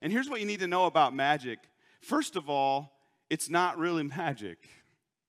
And 0.00 0.12
here's 0.12 0.28
what 0.28 0.40
you 0.40 0.46
need 0.46 0.60
to 0.60 0.66
know 0.66 0.86
about 0.86 1.14
magic. 1.14 1.58
First 2.00 2.36
of 2.36 2.48
all, 2.48 2.92
it's 3.30 3.50
not 3.50 3.78
really 3.78 4.04
magic, 4.04 4.68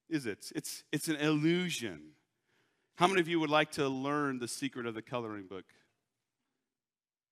is 0.10 0.25
it? 0.25 0.51
It's, 0.55 0.84
it's 0.91 1.08
an 1.08 1.17
illusion. 1.17 2.12
How 2.96 3.08
many 3.08 3.22
of 3.22 3.27
you 3.27 3.39
would 3.39 3.50
like 3.50 3.72
to 3.72 3.88
learn 3.88 4.39
the 4.39 4.48
secret 4.48 4.86
of 4.86 4.93
the 4.93 5.01
coloring 5.01 5.46
book? 5.48 5.65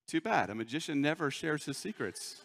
Too 0.08 0.22
bad. 0.22 0.50
A 0.50 0.56
magician 0.56 1.02
never 1.02 1.30
shares 1.30 1.66
his 1.66 1.78
secrets. 1.78 2.42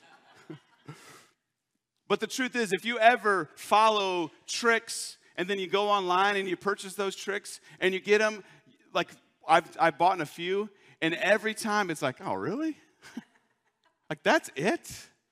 But 2.08 2.20
the 2.20 2.26
truth 2.26 2.56
is, 2.56 2.72
if 2.72 2.84
you 2.84 2.98
ever 2.98 3.48
follow 3.54 4.30
tricks 4.46 5.16
and 5.36 5.48
then 5.48 5.58
you 5.58 5.66
go 5.66 5.88
online 5.88 6.36
and 6.36 6.48
you 6.48 6.56
purchase 6.56 6.94
those 6.94 7.16
tricks 7.16 7.60
and 7.80 7.94
you 7.94 8.00
get 8.00 8.18
them, 8.18 8.44
like 8.92 9.08
I've, 9.48 9.76
I've 9.78 9.98
bought 9.98 10.16
in 10.16 10.20
a 10.20 10.26
few, 10.26 10.68
and 11.00 11.14
every 11.14 11.54
time 11.54 11.90
it's 11.90 12.02
like, 12.02 12.16
oh, 12.24 12.34
really? 12.34 12.76
like, 14.10 14.22
that's 14.22 14.50
it? 14.56 14.90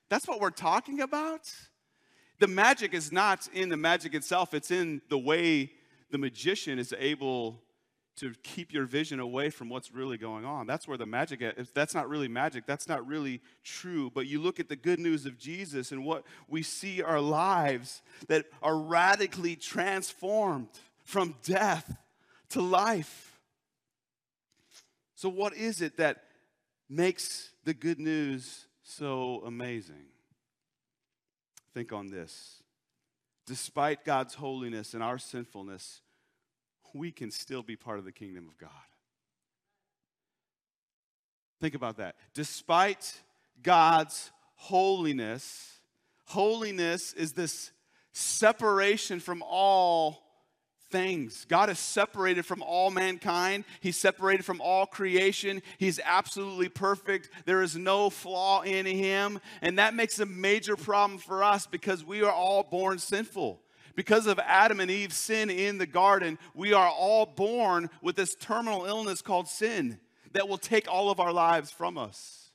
That's 0.09 0.27
what 0.27 0.41
we're 0.41 0.49
talking 0.49 1.01
about? 1.01 1.49
The 2.39 2.47
magic 2.47 2.93
is 2.93 3.11
not 3.11 3.47
in 3.53 3.69
the 3.69 3.77
magic 3.77 4.13
itself, 4.13 4.53
it's 4.53 4.71
in 4.71 5.01
the 5.09 5.17
way 5.17 5.71
the 6.09 6.17
magician 6.17 6.79
is 6.79 6.93
able 6.97 7.61
to 8.17 8.33
keep 8.43 8.73
your 8.73 8.85
vision 8.85 9.19
away 9.19 9.49
from 9.49 9.69
what's 9.69 9.91
really 9.91 10.17
going 10.17 10.45
on. 10.45 10.67
That's 10.67 10.87
where 10.87 10.97
the 10.97 11.05
magic 11.05 11.39
is. 11.41 11.71
That's 11.71 11.93
not 11.93 12.09
really 12.09 12.27
magic, 12.27 12.65
that's 12.65 12.87
not 12.87 13.05
really 13.07 13.41
true. 13.63 14.11
But 14.13 14.27
you 14.27 14.41
look 14.41 14.59
at 14.59 14.69
the 14.69 14.75
good 14.75 14.99
news 14.99 15.25
of 15.25 15.37
Jesus 15.37 15.91
and 15.91 16.05
what 16.05 16.23
we 16.47 16.61
see 16.61 17.01
our 17.01 17.21
lives 17.21 18.01
that 18.27 18.45
are 18.61 18.77
radically 18.77 19.55
transformed 19.55 20.67
from 21.03 21.35
death 21.43 21.97
to 22.49 22.61
life. 22.61 23.39
So, 25.15 25.29
what 25.29 25.53
is 25.55 25.81
it 25.81 25.97
that 25.97 26.23
makes 26.89 27.51
the 27.63 27.73
good 27.73 27.99
news 27.99 28.65
so 28.83 29.43
amazing? 29.45 30.05
Think 31.73 31.93
on 31.93 32.09
this. 32.09 32.61
Despite 33.45 34.03
God's 34.03 34.35
holiness 34.35 34.93
and 34.93 35.01
our 35.01 35.17
sinfulness, 35.17 36.01
we 36.93 37.11
can 37.11 37.31
still 37.31 37.63
be 37.63 37.75
part 37.75 37.99
of 37.99 38.05
the 38.05 38.11
kingdom 38.11 38.47
of 38.47 38.57
God. 38.57 38.69
Think 41.59 41.75
about 41.75 41.97
that. 41.97 42.15
Despite 42.33 43.21
God's 43.61 44.31
holiness, 44.55 45.79
holiness 46.25 47.13
is 47.13 47.33
this 47.33 47.71
separation 48.13 49.19
from 49.19 49.43
all 49.45 50.31
things. 50.91 51.45
God 51.47 51.69
is 51.69 51.79
separated 51.79 52.45
from 52.45 52.61
all 52.61 52.91
mankind. 52.91 53.63
He's 53.79 53.97
separated 53.97 54.43
from 54.43 54.59
all 54.59 54.85
creation. 54.85 55.61
He's 55.77 55.99
absolutely 56.03 56.69
perfect. 56.69 57.29
There 57.45 57.61
is 57.61 57.75
no 57.75 58.09
flaw 58.09 58.61
in 58.61 58.85
him. 58.85 59.39
And 59.61 59.79
that 59.79 59.93
makes 59.93 60.19
a 60.19 60.25
major 60.25 60.75
problem 60.75 61.19
for 61.19 61.43
us 61.43 61.65
because 61.65 62.03
we 62.03 62.23
are 62.23 62.31
all 62.31 62.63
born 62.63 62.99
sinful. 62.99 63.61
Because 63.95 64.27
of 64.27 64.39
Adam 64.39 64.79
and 64.79 64.89
Eve's 64.89 65.17
sin 65.17 65.49
in 65.49 65.77
the 65.77 65.85
garden, 65.85 66.37
we 66.53 66.73
are 66.73 66.89
all 66.89 67.25
born 67.25 67.89
with 68.01 68.15
this 68.15 68.35
terminal 68.35 68.85
illness 68.85 69.21
called 69.21 69.47
sin 69.47 69.99
that 70.33 70.47
will 70.47 70.57
take 70.57 70.87
all 70.87 71.09
of 71.09 71.19
our 71.19 71.33
lives 71.33 71.71
from 71.71 71.97
us. 71.97 72.51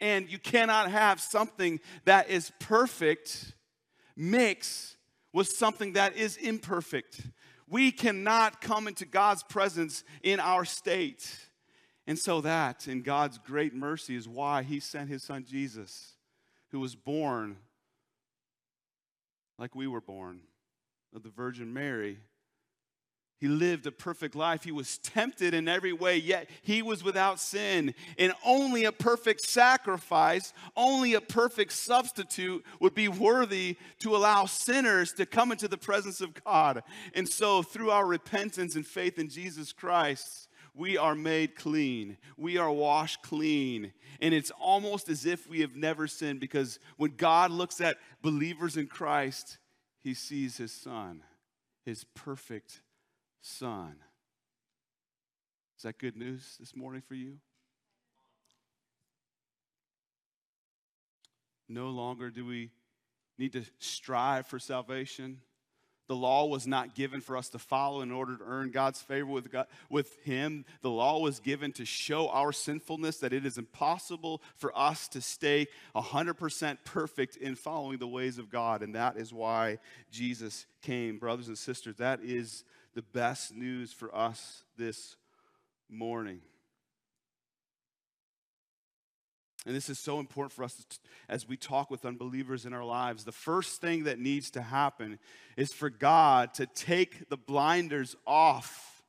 And 0.00 0.30
you 0.30 0.38
cannot 0.38 0.90
have 0.90 1.20
something 1.20 1.80
that 2.04 2.30
is 2.30 2.52
perfect 2.60 3.52
mix 4.16 4.96
with 5.32 5.48
something 5.48 5.94
that 5.94 6.16
is 6.16 6.36
imperfect. 6.36 7.20
We 7.68 7.92
cannot 7.92 8.60
come 8.60 8.88
into 8.88 9.04
God's 9.04 9.42
presence 9.42 10.04
in 10.22 10.40
our 10.40 10.64
state. 10.64 11.48
And 12.06 12.18
so, 12.18 12.40
that 12.40 12.88
in 12.88 13.02
God's 13.02 13.38
great 13.38 13.74
mercy 13.74 14.16
is 14.16 14.26
why 14.26 14.62
He 14.62 14.80
sent 14.80 15.10
His 15.10 15.22
Son 15.22 15.44
Jesus, 15.46 16.14
who 16.70 16.80
was 16.80 16.94
born 16.94 17.58
like 19.58 19.74
we 19.74 19.86
were 19.86 20.00
born 20.00 20.40
of 21.14 21.22
the 21.22 21.30
Virgin 21.30 21.72
Mary. 21.72 22.18
He 23.40 23.46
lived 23.46 23.86
a 23.86 23.92
perfect 23.92 24.34
life. 24.34 24.64
He 24.64 24.72
was 24.72 24.98
tempted 24.98 25.54
in 25.54 25.68
every 25.68 25.92
way, 25.92 26.16
yet 26.16 26.50
he 26.62 26.82
was 26.82 27.04
without 27.04 27.38
sin. 27.38 27.94
And 28.18 28.32
only 28.44 28.84
a 28.84 28.90
perfect 28.90 29.42
sacrifice, 29.42 30.52
only 30.76 31.14
a 31.14 31.20
perfect 31.20 31.72
substitute 31.72 32.64
would 32.80 32.94
be 32.94 33.06
worthy 33.06 33.76
to 34.00 34.16
allow 34.16 34.46
sinners 34.46 35.12
to 35.14 35.26
come 35.26 35.52
into 35.52 35.68
the 35.68 35.76
presence 35.76 36.20
of 36.20 36.42
God. 36.42 36.82
And 37.14 37.28
so, 37.28 37.62
through 37.62 37.90
our 37.90 38.06
repentance 38.06 38.74
and 38.74 38.84
faith 38.84 39.20
in 39.20 39.28
Jesus 39.28 39.72
Christ, 39.72 40.47
we 40.78 40.96
are 40.96 41.16
made 41.16 41.56
clean. 41.56 42.16
We 42.36 42.56
are 42.56 42.70
washed 42.70 43.22
clean. 43.22 43.92
And 44.20 44.32
it's 44.32 44.52
almost 44.60 45.08
as 45.08 45.26
if 45.26 45.48
we 45.48 45.60
have 45.60 45.74
never 45.74 46.06
sinned 46.06 46.38
because 46.38 46.78
when 46.96 47.16
God 47.16 47.50
looks 47.50 47.80
at 47.80 47.98
believers 48.22 48.76
in 48.76 48.86
Christ, 48.86 49.58
he 49.98 50.14
sees 50.14 50.56
his 50.56 50.72
son, 50.72 51.24
his 51.84 52.04
perfect 52.14 52.80
son. 53.40 53.96
Is 55.76 55.82
that 55.82 55.98
good 55.98 56.16
news 56.16 56.56
this 56.60 56.76
morning 56.76 57.02
for 57.06 57.14
you? 57.14 57.38
No 61.68 61.90
longer 61.90 62.30
do 62.30 62.46
we 62.46 62.70
need 63.36 63.52
to 63.52 63.64
strive 63.78 64.46
for 64.46 64.58
salvation. 64.58 65.40
The 66.08 66.16
law 66.16 66.46
was 66.46 66.66
not 66.66 66.94
given 66.94 67.20
for 67.20 67.36
us 67.36 67.50
to 67.50 67.58
follow 67.58 68.00
in 68.00 68.10
order 68.10 68.36
to 68.36 68.44
earn 68.44 68.70
God's 68.70 69.00
favor 69.00 69.26
with, 69.26 69.52
God, 69.52 69.66
with 69.90 70.16
Him. 70.24 70.64
The 70.80 70.90
law 70.90 71.20
was 71.20 71.38
given 71.38 71.70
to 71.72 71.84
show 71.84 72.28
our 72.28 72.50
sinfulness 72.50 73.18
that 73.18 73.34
it 73.34 73.44
is 73.44 73.58
impossible 73.58 74.42
for 74.56 74.76
us 74.76 75.06
to 75.08 75.20
stay 75.20 75.66
100% 75.94 76.78
perfect 76.84 77.36
in 77.36 77.54
following 77.54 77.98
the 77.98 78.08
ways 78.08 78.38
of 78.38 78.50
God. 78.50 78.82
And 78.82 78.94
that 78.94 79.18
is 79.18 79.32
why 79.32 79.78
Jesus 80.10 80.66
came. 80.80 81.18
Brothers 81.18 81.48
and 81.48 81.58
sisters, 81.58 81.96
that 81.96 82.20
is 82.22 82.64
the 82.94 83.02
best 83.02 83.54
news 83.54 83.92
for 83.92 84.14
us 84.16 84.64
this 84.78 85.16
morning. 85.90 86.40
And 89.66 89.74
this 89.74 89.88
is 89.88 89.98
so 89.98 90.20
important 90.20 90.52
for 90.52 90.64
us 90.64 90.82
as 91.28 91.48
we 91.48 91.56
talk 91.56 91.90
with 91.90 92.04
unbelievers 92.04 92.64
in 92.64 92.72
our 92.72 92.84
lives. 92.84 93.24
The 93.24 93.32
first 93.32 93.80
thing 93.80 94.04
that 94.04 94.18
needs 94.18 94.50
to 94.52 94.62
happen 94.62 95.18
is 95.56 95.72
for 95.72 95.90
God 95.90 96.54
to 96.54 96.66
take 96.66 97.28
the 97.28 97.36
blinders 97.36 98.16
off 98.26 99.02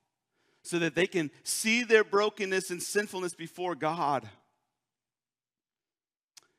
so 0.63 0.79
that 0.79 0.96
they 0.96 1.08
can 1.08 1.32
see 1.44 1.84
their 1.84 2.03
brokenness 2.03 2.72
and 2.72 2.82
sinfulness 2.82 3.34
before 3.34 3.75
God. 3.75 4.27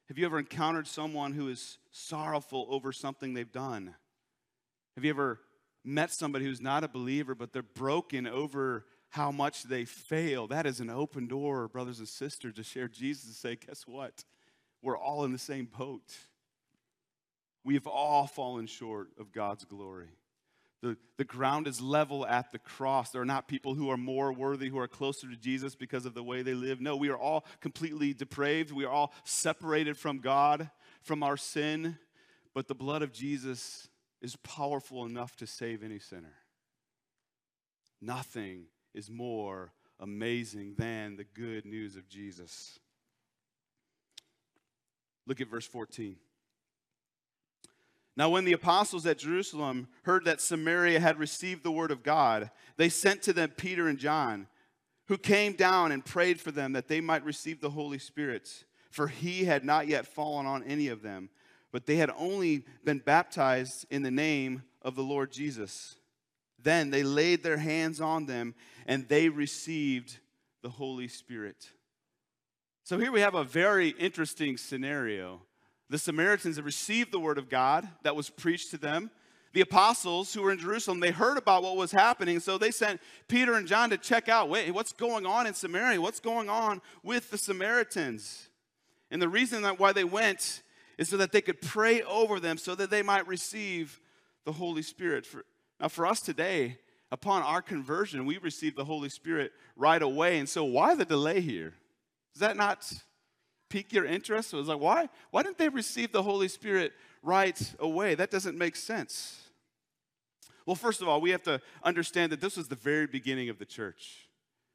Have 0.08 0.18
you 0.18 0.26
ever 0.26 0.38
encountered 0.38 0.86
someone 0.86 1.32
who 1.32 1.48
is 1.48 1.78
sorrowful 1.90 2.66
over 2.70 2.92
something 2.92 3.34
they've 3.34 3.52
done? 3.52 3.94
Have 4.96 5.04
you 5.04 5.10
ever 5.10 5.40
met 5.84 6.10
somebody 6.10 6.44
who's 6.44 6.60
not 6.60 6.84
a 6.84 6.88
believer, 6.88 7.34
but 7.34 7.52
they're 7.52 7.62
broken 7.62 8.26
over 8.26 8.84
how 9.10 9.32
much 9.32 9.64
they 9.64 9.84
fail, 9.84 10.46
that 10.46 10.66
is 10.66 10.80
an 10.80 10.88
open 10.88 11.26
door, 11.26 11.68
brothers 11.68 11.98
and 11.98 12.08
sisters, 12.08 12.54
to 12.54 12.62
share 12.62 12.88
Jesus 12.88 13.24
and 13.24 13.34
say, 13.34 13.56
guess 13.56 13.86
what? 13.86 14.24
We're 14.82 14.96
all 14.96 15.24
in 15.24 15.32
the 15.32 15.38
same 15.38 15.66
boat. 15.66 16.16
We 17.64 17.74
have 17.74 17.86
all 17.86 18.26
fallen 18.26 18.66
short 18.66 19.08
of 19.18 19.32
God's 19.32 19.64
glory. 19.64 20.08
The, 20.82 20.96
the 21.18 21.24
ground 21.24 21.66
is 21.66 21.80
level 21.80 22.24
at 22.24 22.52
the 22.52 22.58
cross. 22.58 23.10
There 23.10 23.20
are 23.20 23.26
not 23.26 23.48
people 23.48 23.74
who 23.74 23.90
are 23.90 23.98
more 23.98 24.32
worthy, 24.32 24.68
who 24.70 24.78
are 24.78 24.88
closer 24.88 25.28
to 25.28 25.36
Jesus 25.36 25.74
because 25.74 26.06
of 26.06 26.14
the 26.14 26.22
way 26.22 26.40
they 26.42 26.54
live. 26.54 26.80
No, 26.80 26.96
we 26.96 27.10
are 27.10 27.18
all 27.18 27.44
completely 27.60 28.14
depraved. 28.14 28.72
We 28.72 28.86
are 28.86 28.90
all 28.90 29.12
separated 29.24 29.98
from 29.98 30.20
God, 30.20 30.70
from 31.02 31.22
our 31.22 31.36
sin. 31.36 31.98
But 32.54 32.68
the 32.68 32.74
blood 32.74 33.02
of 33.02 33.12
Jesus 33.12 33.88
is 34.22 34.36
powerful 34.36 35.04
enough 35.04 35.36
to 35.36 35.46
save 35.46 35.82
any 35.82 35.98
sinner. 35.98 36.34
Nothing 38.00 38.66
is 38.94 39.10
more 39.10 39.72
amazing 39.98 40.74
than 40.76 41.16
the 41.16 41.24
good 41.24 41.64
news 41.64 41.96
of 41.96 42.08
Jesus. 42.08 42.78
Look 45.26 45.40
at 45.40 45.48
verse 45.48 45.66
14. 45.66 46.16
Now, 48.16 48.28
when 48.28 48.44
the 48.44 48.52
apostles 48.52 49.06
at 49.06 49.18
Jerusalem 49.18 49.88
heard 50.02 50.24
that 50.24 50.40
Samaria 50.40 51.00
had 51.00 51.18
received 51.18 51.62
the 51.62 51.70
word 51.70 51.90
of 51.90 52.02
God, 52.02 52.50
they 52.76 52.88
sent 52.88 53.22
to 53.22 53.32
them 53.32 53.50
Peter 53.56 53.88
and 53.88 53.98
John, 53.98 54.46
who 55.06 55.16
came 55.16 55.52
down 55.52 55.92
and 55.92 56.04
prayed 56.04 56.40
for 56.40 56.50
them 56.50 56.72
that 56.72 56.88
they 56.88 57.00
might 57.00 57.24
receive 57.24 57.60
the 57.60 57.70
Holy 57.70 57.98
Spirit. 57.98 58.64
For 58.90 59.06
he 59.06 59.44
had 59.44 59.64
not 59.64 59.86
yet 59.86 60.06
fallen 60.06 60.46
on 60.46 60.64
any 60.64 60.88
of 60.88 61.02
them, 61.02 61.30
but 61.72 61.86
they 61.86 61.96
had 61.96 62.10
only 62.16 62.64
been 62.84 62.98
baptized 62.98 63.86
in 63.90 64.02
the 64.02 64.10
name 64.10 64.64
of 64.82 64.96
the 64.96 65.02
Lord 65.02 65.30
Jesus. 65.30 65.96
Then 66.62 66.90
they 66.90 67.02
laid 67.02 67.42
their 67.42 67.58
hands 67.58 68.00
on 68.00 68.26
them 68.26 68.54
and 68.86 69.08
they 69.08 69.28
received 69.28 70.18
the 70.62 70.68
Holy 70.68 71.08
Spirit. 71.08 71.68
So 72.84 72.98
here 72.98 73.12
we 73.12 73.20
have 73.20 73.34
a 73.34 73.44
very 73.44 73.90
interesting 73.90 74.56
scenario. 74.56 75.42
The 75.88 75.98
Samaritans 75.98 76.56
have 76.56 76.64
received 76.64 77.12
the 77.12 77.20
word 77.20 77.38
of 77.38 77.48
God 77.48 77.88
that 78.02 78.16
was 78.16 78.30
preached 78.30 78.70
to 78.70 78.78
them. 78.78 79.10
The 79.52 79.60
apostles 79.60 80.32
who 80.32 80.42
were 80.42 80.52
in 80.52 80.58
Jerusalem, 80.58 81.00
they 81.00 81.10
heard 81.10 81.36
about 81.36 81.64
what 81.64 81.76
was 81.76 81.90
happening, 81.90 82.38
so 82.38 82.56
they 82.56 82.70
sent 82.70 83.00
Peter 83.26 83.54
and 83.54 83.66
John 83.66 83.90
to 83.90 83.98
check 83.98 84.28
out 84.28 84.48
wait, 84.48 84.70
what's 84.70 84.92
going 84.92 85.26
on 85.26 85.48
in 85.48 85.54
Samaria? 85.54 86.00
What's 86.00 86.20
going 86.20 86.48
on 86.48 86.80
with 87.02 87.30
the 87.30 87.38
Samaritans? 87.38 88.48
And 89.10 89.20
the 89.20 89.28
reason 89.28 89.62
that 89.62 89.80
why 89.80 89.92
they 89.92 90.04
went 90.04 90.62
is 90.98 91.08
so 91.08 91.16
that 91.16 91.32
they 91.32 91.40
could 91.40 91.60
pray 91.60 92.02
over 92.02 92.38
them 92.38 92.58
so 92.58 92.74
that 92.76 92.90
they 92.90 93.02
might 93.02 93.26
receive 93.26 94.00
the 94.44 94.52
Holy 94.52 94.82
Spirit. 94.82 95.26
For, 95.26 95.44
now, 95.80 95.88
for 95.88 96.06
us 96.06 96.20
today, 96.20 96.78
upon 97.10 97.42
our 97.42 97.62
conversion, 97.62 98.26
we 98.26 98.38
receive 98.38 98.76
the 98.76 98.84
Holy 98.84 99.08
Spirit 99.08 99.52
right 99.76 100.02
away. 100.02 100.38
And 100.38 100.48
so, 100.48 100.64
why 100.64 100.94
the 100.94 101.04
delay 101.04 101.40
here? 101.40 101.72
Does 102.34 102.40
that 102.40 102.56
not 102.56 102.92
pique 103.70 103.92
your 103.92 104.04
interest? 104.04 104.52
It 104.52 104.56
was 104.56 104.68
like, 104.68 104.80
why, 104.80 105.08
why 105.30 105.42
didn't 105.42 105.58
they 105.58 105.68
receive 105.68 106.12
the 106.12 106.22
Holy 106.22 106.48
Spirit 106.48 106.92
right 107.22 107.58
away? 107.78 108.14
That 108.14 108.30
doesn't 108.30 108.58
make 108.58 108.76
sense. 108.76 109.40
Well, 110.66 110.76
first 110.76 111.00
of 111.00 111.08
all, 111.08 111.20
we 111.20 111.30
have 111.30 111.42
to 111.44 111.60
understand 111.82 112.30
that 112.32 112.40
this 112.40 112.56
was 112.56 112.68
the 112.68 112.76
very 112.76 113.06
beginning 113.06 113.48
of 113.48 113.58
the 113.58 113.64
church. 113.64 114.28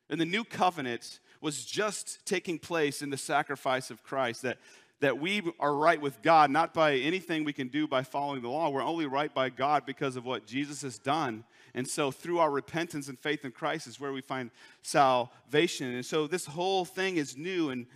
And 0.09 0.19
the 0.19 0.25
new 0.25 0.43
covenant 0.43 1.19
was 1.41 1.65
just 1.65 2.25
taking 2.25 2.59
place 2.59 3.01
in 3.01 3.11
the 3.11 3.17
sacrifice 3.17 3.91
of 3.91 4.03
Christ, 4.03 4.41
that 4.41 4.57
that 5.01 5.19
we 5.19 5.41
are 5.59 5.75
right 5.75 5.99
with 5.99 6.21
God, 6.21 6.49
not 6.49 6.73
by 6.73 6.95
anything 6.95 7.43
we 7.43 7.53
can 7.53 7.67
do 7.67 7.87
by 7.87 8.03
following 8.03 8.41
the 8.41 8.49
law. 8.49 8.69
We're 8.69 8.83
only 8.83 9.05
right 9.05 9.33
by 9.33 9.49
God 9.49 9.85
because 9.85 10.15
of 10.15 10.25
what 10.25 10.45
Jesus 10.45 10.81
has 10.83 10.97
done. 10.97 11.43
And 11.73 11.87
so, 11.87 12.11
through 12.11 12.39
our 12.39 12.49
repentance 12.49 13.09
and 13.09 13.19
faith 13.19 13.43
in 13.43 13.51
Christ, 13.51 13.87
is 13.87 13.99
where 13.99 14.13
we 14.13 14.21
find 14.21 14.51
salvation. 14.81 15.93
And 15.93 16.05
so, 16.05 16.27
this 16.27 16.45
whole 16.45 16.85
thing 16.85 17.17
is 17.17 17.35
new. 17.35 17.69
And, 17.69 17.87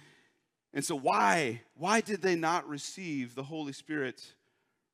and 0.73 0.83
so, 0.83 0.95
why? 0.95 1.61
Why 1.77 2.01
did 2.01 2.21
they 2.21 2.35
not 2.35 2.67
receive 2.67 3.35
the 3.35 3.43
Holy 3.43 3.71
Spirit 3.71 4.33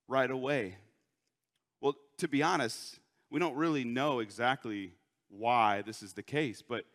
right 0.07 0.29
away? 0.29 0.77
Well, 1.81 1.95
to 2.19 2.27
be 2.27 2.43
honest, 2.43 2.99
we 3.31 3.39
don't 3.39 3.55
really 3.55 3.83
know 3.83 4.19
exactly 4.19 4.93
why 5.29 5.81
this 5.81 6.03
is 6.03 6.13
the 6.13 6.23
case, 6.23 6.61
but 6.61 6.85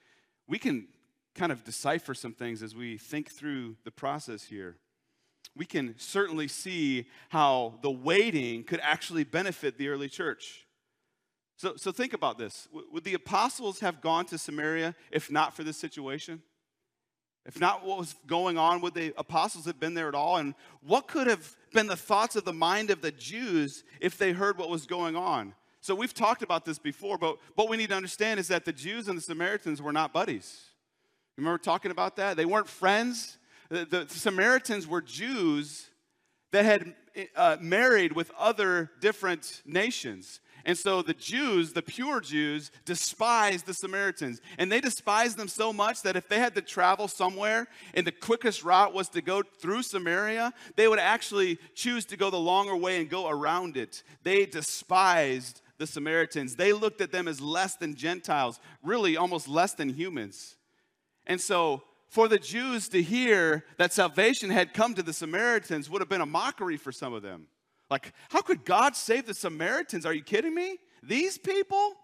we 0.47 0.59
can 0.59 0.87
kind 1.35 1.51
of 1.51 1.65
decipher 1.65 2.15
some 2.15 2.33
things 2.33 2.63
as 2.63 2.77
we 2.77 2.97
think 2.97 3.31
through 3.31 3.77
the 3.85 3.91
process 3.91 4.45
here 4.45 4.77
we 5.57 5.67
can 5.67 5.95
certainly 5.99 6.49
see 6.49 7.09
how 7.29 7.79
the 7.83 7.91
waiting 7.91 8.65
could 8.65 8.81
actually 8.83 9.25
benefit 9.25 9.79
the 9.79 9.89
early 9.89 10.09
church. 10.09 10.67
So, 11.57 11.75
so 11.77 11.93
think 11.93 12.15
about 12.15 12.39
this. 12.39 12.69
Would 12.93 13.05
the 13.05 13.15
apostles 13.15 13.81
have 13.81 14.01
gone 14.01 14.25
to 14.27 14.39
Samaria 14.39 14.95
if 15.11 15.31
not 15.31 15.55
for 15.55 15.63
this 15.63 15.77
situation? 15.77 16.43
If 17.47 17.59
not 17.59 17.85
what 17.85 17.99
was 17.99 18.15
going 18.27 18.59
on, 18.59 18.81
would 18.81 18.95
the 18.95 19.13
apostles 19.17 19.65
have 19.65 19.81
been 19.81 19.95
there 19.95 20.09
at 20.09 20.15
all? 20.15 20.37
And 20.37 20.55
what 20.83 21.09
could 21.09 21.27
have 21.27 21.57
been 21.73 21.87
the 21.87 21.97
thoughts 21.97 22.37
of 22.37 22.45
the 22.45 22.53
mind 22.53 22.91
of 22.91 23.01
the 23.01 23.11
Jews 23.11 23.85
if 24.01 24.19
they 24.19 24.33
heard 24.33 24.59
what 24.59 24.71
was 24.71 24.87
going 24.87 25.17
on? 25.17 25.55
So 25.81 25.95
we've 25.95 26.13
talked 26.13 26.43
about 26.43 26.67
this 26.67 26.79
before, 26.79 27.17
but 27.17 27.39
what 27.55 27.71
we 27.71 27.79
need 27.79 27.89
to 27.89 27.95
understand 27.95 28.39
is 28.39 28.49
that 28.49 28.67
the 28.67 28.73
Jews 28.73 29.09
and 29.09 29.17
the 29.17 29.23
Samaritans 29.23 29.81
were 29.81 29.93
not 29.93 30.13
buddies. 30.13 30.61
Remember 31.39 31.57
talking 31.57 31.91
about 31.91 32.17
that? 32.17 32.37
They 32.37 32.45
weren't 32.45 32.69
friends, 32.69 33.39
the, 33.71 33.85
the 33.85 34.07
Samaritans 34.09 34.87
were 34.87 35.01
Jews 35.01 35.89
that 36.53 36.65
had 36.65 36.95
uh, 37.37 37.57
married 37.61 38.13
with 38.13 38.31
other 38.39 38.91
different 39.01 39.63
nations. 39.65 40.41
And 40.65 40.77
so 40.77 41.01
the 41.01 41.15
Jews, 41.15 41.73
the 41.73 41.83
pure 41.83 42.21
Jews, 42.21 42.71
despised 42.85 43.67
the 43.67 43.73
Samaritans. 43.73 44.41
And 44.59 44.71
they 44.71 44.81
despised 44.81 45.39
them 45.39 45.49
so 45.49 45.73
much 45.73 46.03
that 46.03 46.17
if 46.17 46.29
they 46.29 46.39
had 46.39 46.55
to 46.57 46.61
travel 46.61 47.09
somewhere 47.09 47.67
and 47.95 48.07
the 48.07 48.13
quickest 48.13 48.63
route 48.63 48.93
was 48.93 49.09
to 49.11 49.23
go 49.23 49.43
through 49.43 49.83
Samaria, 49.83 50.53
they 50.77 50.89
would 50.89 50.99
actually 50.99 51.59
choose 51.75 52.05
to 52.07 52.17
go 52.17 52.29
the 52.31 52.39
longer 52.39 52.77
way 52.77 53.01
and 53.01 53.09
go 53.09 53.29
around 53.29 53.77
it. 53.77 54.03
They 54.23 54.45
despised 54.45 55.63
the 55.79 55.87
Samaritans. 55.87 56.57
They 56.57 56.73
looked 56.73 57.01
at 57.01 57.13
them 57.13 57.27
as 57.27 57.41
less 57.41 57.77
than 57.77 57.95
Gentiles, 57.95 58.61
really 58.83 59.17
almost 59.17 59.49
less 59.49 59.73
than 59.73 59.89
humans. 59.89 60.57
And 61.27 61.41
so 61.41 61.83
for 62.11 62.27
the 62.27 62.39
Jews 62.39 62.89
to 62.89 63.01
hear 63.01 63.65
that 63.79 63.93
salvation 63.93 64.51
had 64.51 64.75
come 64.75 64.95
to 64.95 65.03
the 65.03 65.13
Samaritans 65.13 65.89
would 65.89 66.03
have 66.03 66.09
been 66.09 66.21
a 66.21 66.27
mockery 66.27 66.77
for 66.77 66.91
some 66.91 67.15
of 67.15 67.23
them. 67.23 67.47
Like, 67.89 68.13
how 68.31 68.43
could 68.43 68.65
God 68.65 68.97
save 68.97 69.27
the 69.27 69.35
Samaritans? 69.35 70.05
Are 70.05 70.13
you 70.13 70.23
kidding 70.23 70.55
me? 70.55 70.79
These 71.05 71.39
people? 71.39 71.95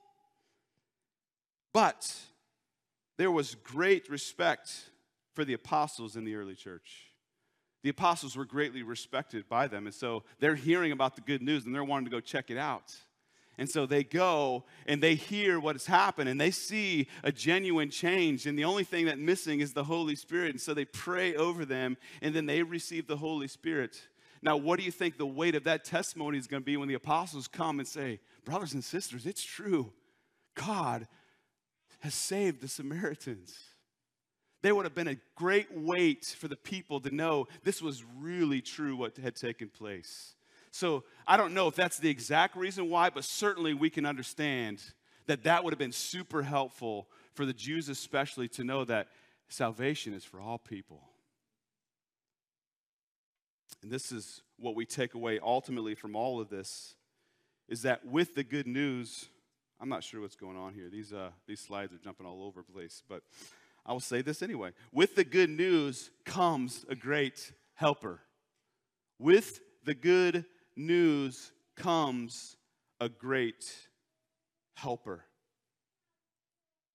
But 1.72 2.10
there 3.18 3.32
was 3.32 3.56
great 3.56 4.08
respect 4.08 4.72
for 5.34 5.44
the 5.44 5.54
apostles 5.54 6.14
in 6.14 6.24
the 6.24 6.36
early 6.36 6.54
church. 6.54 7.12
The 7.82 7.90
apostles 7.90 8.36
were 8.36 8.44
greatly 8.44 8.84
respected 8.84 9.48
by 9.48 9.66
them, 9.66 9.86
and 9.86 9.94
so 9.94 10.22
they're 10.38 10.54
hearing 10.54 10.92
about 10.92 11.16
the 11.16 11.20
good 11.20 11.42
news 11.42 11.66
and 11.66 11.74
they're 11.74 11.84
wanting 11.84 12.06
to 12.06 12.10
go 12.10 12.20
check 12.20 12.50
it 12.50 12.58
out. 12.58 12.94
And 13.58 13.70
so 13.70 13.86
they 13.86 14.04
go 14.04 14.64
and 14.86 15.02
they 15.02 15.14
hear 15.14 15.58
what 15.58 15.76
has 15.76 15.86
happened 15.86 16.28
and 16.28 16.38
they 16.40 16.50
see 16.50 17.08
a 17.24 17.32
genuine 17.32 17.90
change. 17.90 18.46
And 18.46 18.58
the 18.58 18.64
only 18.64 18.84
thing 18.84 19.06
that's 19.06 19.18
missing 19.18 19.60
is 19.60 19.72
the 19.72 19.84
Holy 19.84 20.14
Spirit. 20.14 20.50
And 20.50 20.60
so 20.60 20.74
they 20.74 20.84
pray 20.84 21.34
over 21.34 21.64
them 21.64 21.96
and 22.20 22.34
then 22.34 22.46
they 22.46 22.62
receive 22.62 23.06
the 23.06 23.16
Holy 23.16 23.48
Spirit. 23.48 24.00
Now, 24.42 24.56
what 24.56 24.78
do 24.78 24.84
you 24.84 24.92
think 24.92 25.16
the 25.16 25.26
weight 25.26 25.54
of 25.54 25.64
that 25.64 25.84
testimony 25.84 26.38
is 26.38 26.46
going 26.46 26.62
to 26.62 26.66
be 26.66 26.76
when 26.76 26.88
the 26.88 26.94
apostles 26.94 27.48
come 27.48 27.78
and 27.78 27.88
say, 27.88 28.20
Brothers 28.44 28.74
and 28.74 28.84
sisters, 28.84 29.26
it's 29.26 29.42
true. 29.42 29.92
God 30.54 31.08
has 32.00 32.14
saved 32.14 32.60
the 32.60 32.68
Samaritans. 32.68 33.58
There 34.62 34.74
would 34.74 34.84
have 34.84 34.94
been 34.94 35.08
a 35.08 35.18
great 35.34 35.76
weight 35.76 36.24
for 36.38 36.46
the 36.46 36.56
people 36.56 37.00
to 37.00 37.14
know 37.14 37.46
this 37.64 37.82
was 37.82 38.04
really 38.18 38.60
true 38.60 38.96
what 38.96 39.16
had 39.16 39.34
taken 39.34 39.68
place. 39.68 40.35
So 40.76 41.04
I 41.26 41.38
don't 41.38 41.54
know 41.54 41.68
if 41.68 41.74
that's 41.74 41.98
the 41.98 42.10
exact 42.10 42.54
reason 42.54 42.90
why, 42.90 43.08
but 43.08 43.24
certainly 43.24 43.72
we 43.72 43.88
can 43.88 44.04
understand 44.04 44.82
that 45.26 45.44
that 45.44 45.64
would 45.64 45.72
have 45.72 45.78
been 45.78 45.90
super 45.90 46.42
helpful 46.42 47.08
for 47.32 47.46
the 47.46 47.54
Jews, 47.54 47.88
especially, 47.88 48.46
to 48.48 48.62
know 48.62 48.84
that 48.84 49.08
salvation 49.48 50.12
is 50.12 50.22
for 50.22 50.38
all 50.38 50.58
people. 50.58 51.00
And 53.82 53.90
this 53.90 54.12
is 54.12 54.42
what 54.58 54.76
we 54.76 54.84
take 54.84 55.14
away 55.14 55.38
ultimately 55.42 55.94
from 55.94 56.14
all 56.14 56.42
of 56.42 56.50
this 56.50 56.94
is 57.68 57.80
that 57.82 58.04
with 58.04 58.34
the 58.34 58.44
good 58.44 58.66
news, 58.66 59.30
I'm 59.80 59.88
not 59.88 60.04
sure 60.04 60.20
what's 60.20 60.36
going 60.36 60.58
on 60.58 60.74
here. 60.74 60.90
These, 60.90 61.10
uh, 61.10 61.30
these 61.46 61.60
slides 61.60 61.94
are 61.94 61.98
jumping 62.04 62.26
all 62.26 62.42
over 62.42 62.60
the 62.60 62.72
place, 62.72 63.02
but 63.08 63.22
I 63.86 63.92
will 63.92 64.00
say 64.00 64.20
this 64.20 64.42
anyway. 64.42 64.72
With 64.92 65.14
the 65.14 65.24
good 65.24 65.48
news 65.48 66.10
comes 66.26 66.84
a 66.90 66.94
great 66.94 67.52
helper. 67.74 68.20
With 69.18 69.60
the 69.82 69.94
good 69.94 70.44
news 70.76 71.52
comes 71.76 72.56
a 73.00 73.08
great 73.08 73.72
helper. 74.74 75.24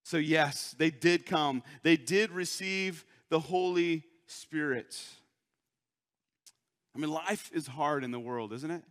So, 0.04 0.18
yes, 0.18 0.76
they 0.78 0.90
did 0.90 1.26
come. 1.26 1.64
They 1.84 1.98
did 1.98 2.32
receive 2.32 3.06
the 3.30 3.40
Holy 3.40 4.04
Spirit. 4.28 5.00
I 6.96 7.00
mean, 7.00 7.10
life 7.10 7.50
is 7.54 7.68
hard 7.68 8.04
in 8.04 8.12
the 8.12 8.20
world, 8.20 8.52
isn't 8.52 8.72
it? 8.72 8.84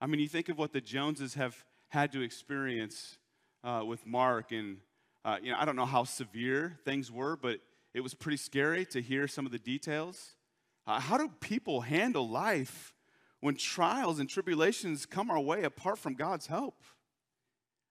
I 0.00 0.06
mean, 0.06 0.20
you 0.20 0.28
think 0.28 0.48
of 0.48 0.58
what 0.58 0.72
the 0.72 0.80
Joneses 0.80 1.34
have 1.34 1.64
had 1.88 2.12
to 2.12 2.22
experience 2.22 3.18
uh, 3.62 3.82
with 3.86 4.04
Mark, 4.06 4.50
and 4.50 4.78
uh, 5.24 5.36
you 5.40 5.52
know, 5.52 5.58
I 5.58 5.64
don't 5.64 5.76
know 5.76 5.86
how 5.86 6.04
severe 6.04 6.76
things 6.84 7.10
were, 7.10 7.36
but 7.36 7.60
it 7.94 8.00
was 8.00 8.14
pretty 8.14 8.36
scary 8.36 8.84
to 8.86 9.00
hear 9.00 9.28
some 9.28 9.46
of 9.46 9.52
the 9.52 9.58
details. 9.58 10.34
Uh, 10.86 10.98
how 10.98 11.16
do 11.16 11.30
people 11.40 11.82
handle 11.82 12.28
life 12.28 12.93
when 13.44 13.56
trials 13.56 14.20
and 14.20 14.30
tribulations 14.30 15.04
come 15.04 15.30
our 15.30 15.38
way 15.38 15.64
apart 15.64 15.98
from 15.98 16.14
God's 16.14 16.46
help? 16.46 16.82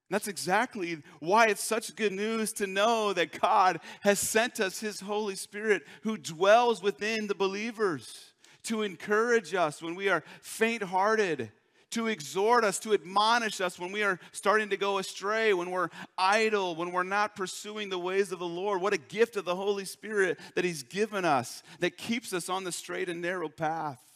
that's 0.10 0.28
exactly 0.28 1.02
why 1.20 1.48
it's 1.48 1.64
such 1.64 1.96
good 1.96 2.12
news 2.12 2.54
to 2.54 2.68
know 2.68 3.14
that 3.14 3.40
God 3.40 3.80
has 4.02 4.20
sent 4.20 4.60
us 4.60 4.80
His 4.80 5.00
Holy 5.00 5.36
Spirit 5.36 5.84
who 6.04 6.18
dwells 6.18 6.84
within 6.84 7.26
the 7.26 7.34
believers 7.34 8.34
to 8.66 8.84
encourage 8.84 9.56
us 9.56 9.82
when 9.82 9.96
we 9.96 10.10
are 10.10 10.24
faint 10.42 10.84
hearted, 10.84 11.52
to 11.92 12.08
exhort 12.08 12.64
us, 12.64 12.78
to 12.80 12.94
admonish 12.94 13.60
us 13.60 13.80
when 13.80 13.92
we 13.92 14.04
are 14.04 14.20
starting 14.32 14.70
to 14.70 14.78
go 14.78 15.00
astray, 15.00 15.52
when 15.54 15.72
we're 15.72 15.90
idle, 16.16 16.76
when 16.76 16.92
we're 16.92 17.02
not 17.02 17.36
pursuing 17.36 17.90
the 17.90 17.98
ways 17.98 18.32
of 18.32 18.38
the 18.38 18.46
Lord. 18.46 18.82
What 18.82 18.94
a 18.94 18.98
gift 19.00 19.36
of 19.36 19.46
the 19.46 19.56
Holy 19.56 19.86
Spirit 19.86 20.40
that 20.54 20.66
He's 20.66 20.84
given 20.84 21.26
us 21.26 21.64
that 21.80 21.98
keeps 21.98 22.34
us 22.34 22.50
on 22.50 22.66
the 22.66 22.72
straight 22.72 23.10
and 23.10 23.20
narrow 23.20 23.50
path. 23.50 24.13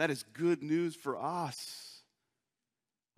That 0.00 0.10
is 0.10 0.22
good 0.32 0.62
news 0.62 0.96
for 0.96 1.22
us 1.22 1.90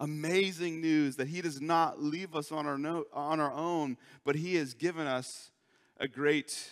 amazing 0.00 0.80
news 0.80 1.14
that 1.14 1.28
He 1.28 1.40
does 1.40 1.60
not 1.60 2.02
leave 2.02 2.34
us 2.34 2.50
on 2.50 2.66
our, 2.66 3.04
on 3.12 3.38
our 3.38 3.52
own, 3.52 3.96
but 4.24 4.34
He 4.34 4.56
has 4.56 4.74
given 4.74 5.06
us 5.06 5.52
a 5.98 6.08
great 6.08 6.70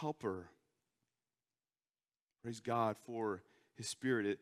helper. 0.00 0.46
Praise 2.44 2.60
God 2.60 2.96
for 2.96 3.42
His 3.76 3.88
Spirit. 3.88 4.24
It, 4.24 4.38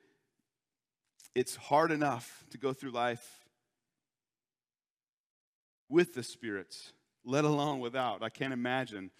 it's 1.34 1.56
hard 1.56 1.90
enough 1.90 2.44
to 2.50 2.58
go 2.58 2.74
through 2.74 2.90
life 2.90 3.46
with 5.88 6.12
the 6.12 6.22
Spirit, 6.22 6.76
let 7.24 7.46
alone 7.46 7.80
without. 7.80 8.22
I 8.22 8.28
can't 8.28 8.52
imagine. 8.52 9.10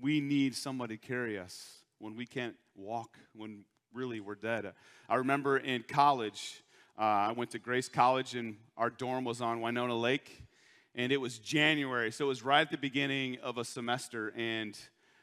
We 0.00 0.20
need 0.20 0.56
somebody 0.56 0.96
to 0.96 1.06
carry 1.06 1.38
us 1.38 1.84
when 2.00 2.16
we 2.16 2.26
can't 2.26 2.56
walk, 2.74 3.16
when 3.32 3.64
really 3.94 4.18
we're 4.18 4.34
dead. 4.34 4.72
I 5.08 5.14
remember 5.16 5.56
in 5.56 5.84
college, 5.86 6.62
uh, 6.98 7.02
I 7.02 7.32
went 7.32 7.52
to 7.52 7.60
Grace 7.60 7.88
College, 7.88 8.34
and 8.34 8.56
our 8.76 8.90
dorm 8.90 9.24
was 9.24 9.40
on 9.40 9.60
Winona 9.60 9.96
Lake, 9.96 10.42
and 10.96 11.12
it 11.12 11.20
was 11.20 11.38
January, 11.38 12.10
so 12.10 12.24
it 12.24 12.28
was 12.28 12.42
right 12.42 12.62
at 12.62 12.72
the 12.72 12.76
beginning 12.76 13.38
of 13.40 13.56
a 13.56 13.64
semester, 13.64 14.32
and 14.36 14.76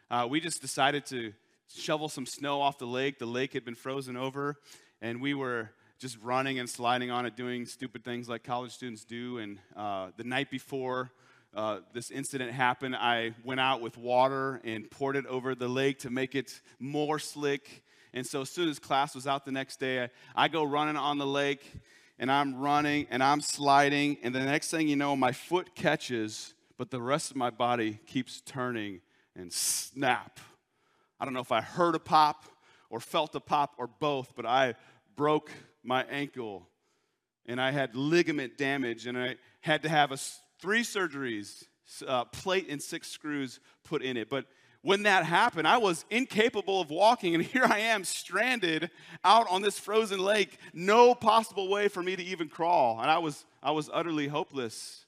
uh, 0.09 0.25
we 0.29 0.39
just 0.39 0.61
decided 0.61 1.05
to 1.07 1.33
shovel 1.73 2.07
some 2.07 2.25
snow 2.25 2.61
off 2.61 2.77
the 2.77 2.85
lake. 2.87 3.19
The 3.19 3.25
lake 3.25 3.51
had 3.53 3.65
been 3.65 3.75
frozen 3.75 4.15
over, 4.15 4.55
and 5.01 5.21
we 5.21 5.33
were 5.33 5.71
just 5.99 6.17
running 6.23 6.57
and 6.57 6.69
sliding 6.69 7.11
on 7.11 7.25
it, 7.25 7.35
doing 7.35 7.65
stupid 7.65 8.05
things 8.05 8.29
like 8.29 8.43
college 8.43 8.71
students 8.71 9.03
do. 9.03 9.37
And 9.37 9.59
uh, 9.75 10.11
the 10.15 10.23
night 10.23 10.49
before 10.49 11.11
uh, 11.53 11.79
this 11.93 12.09
incident 12.09 12.51
happened, 12.51 12.95
I 12.95 13.35
went 13.43 13.59
out 13.59 13.81
with 13.81 13.97
water 13.97 14.61
and 14.63 14.89
poured 14.89 15.17
it 15.17 15.25
over 15.25 15.55
the 15.55 15.67
lake 15.67 15.99
to 15.99 16.09
make 16.09 16.35
it 16.35 16.61
more 16.79 17.19
slick 17.19 17.83
and 18.13 18.25
so 18.25 18.41
as 18.41 18.49
soon 18.49 18.69
as 18.69 18.79
class 18.79 19.15
was 19.15 19.25
out 19.25 19.45
the 19.45 19.51
next 19.51 19.79
day, 19.79 20.03
I, 20.03 20.09
I 20.35 20.47
go 20.47 20.63
running 20.63 20.97
on 20.97 21.17
the 21.17 21.25
lake 21.25 21.65
and 22.19 22.31
I'm 22.31 22.55
running 22.55 23.07
and 23.09 23.23
I'm 23.23 23.41
sliding. 23.41 24.17
And 24.21 24.35
the 24.35 24.41
next 24.41 24.69
thing 24.69 24.87
you 24.87 24.95
know, 24.95 25.15
my 25.15 25.31
foot 25.31 25.75
catches, 25.75 26.53
but 26.77 26.91
the 26.91 27.01
rest 27.01 27.31
of 27.31 27.37
my 27.37 27.49
body 27.49 27.99
keeps 28.05 28.41
turning 28.41 29.01
and 29.35 29.51
snap. 29.51 30.39
I 31.19 31.25
don't 31.25 31.33
know 31.33 31.39
if 31.39 31.51
I 31.51 31.61
heard 31.61 31.95
a 31.95 31.99
pop 31.99 32.45
or 32.89 32.99
felt 32.99 33.33
a 33.35 33.39
pop 33.39 33.75
or 33.77 33.87
both, 33.87 34.33
but 34.35 34.45
I 34.45 34.75
broke 35.15 35.51
my 35.83 36.03
ankle 36.03 36.67
and 37.45 37.61
I 37.61 37.71
had 37.71 37.95
ligament 37.95 38.57
damage 38.57 39.07
and 39.07 39.17
I 39.17 39.37
had 39.61 39.83
to 39.83 39.89
have 39.89 40.11
a, 40.11 40.17
three 40.59 40.81
surgeries, 40.81 41.63
uh, 42.07 42.25
plate 42.25 42.67
and 42.69 42.81
six 42.81 43.07
screws 43.09 43.59
put 43.83 44.01
in 44.01 44.17
it. 44.17 44.29
But 44.29 44.45
when 44.83 45.03
that 45.03 45.25
happened, 45.25 45.67
I 45.67 45.77
was 45.77 46.05
incapable 46.09 46.81
of 46.81 46.89
walking, 46.89 47.35
and 47.35 47.43
here 47.53 47.65
I 47.65 47.79
am 47.79 48.03
stranded 48.03 48.89
out 49.23 49.47
on 49.49 49.61
this 49.61 49.79
frozen 49.79 50.19
lake, 50.19 50.57
no 50.73 51.13
possible 51.13 51.69
way 51.69 51.87
for 51.87 52.01
me 52.01 52.15
to 52.15 52.23
even 52.23 52.49
crawl. 52.49 52.99
And 52.99 53.09
I 53.09 53.19
was, 53.19 53.45
I 53.61 53.71
was 53.71 53.89
utterly 53.93 54.27
hopeless. 54.27 55.05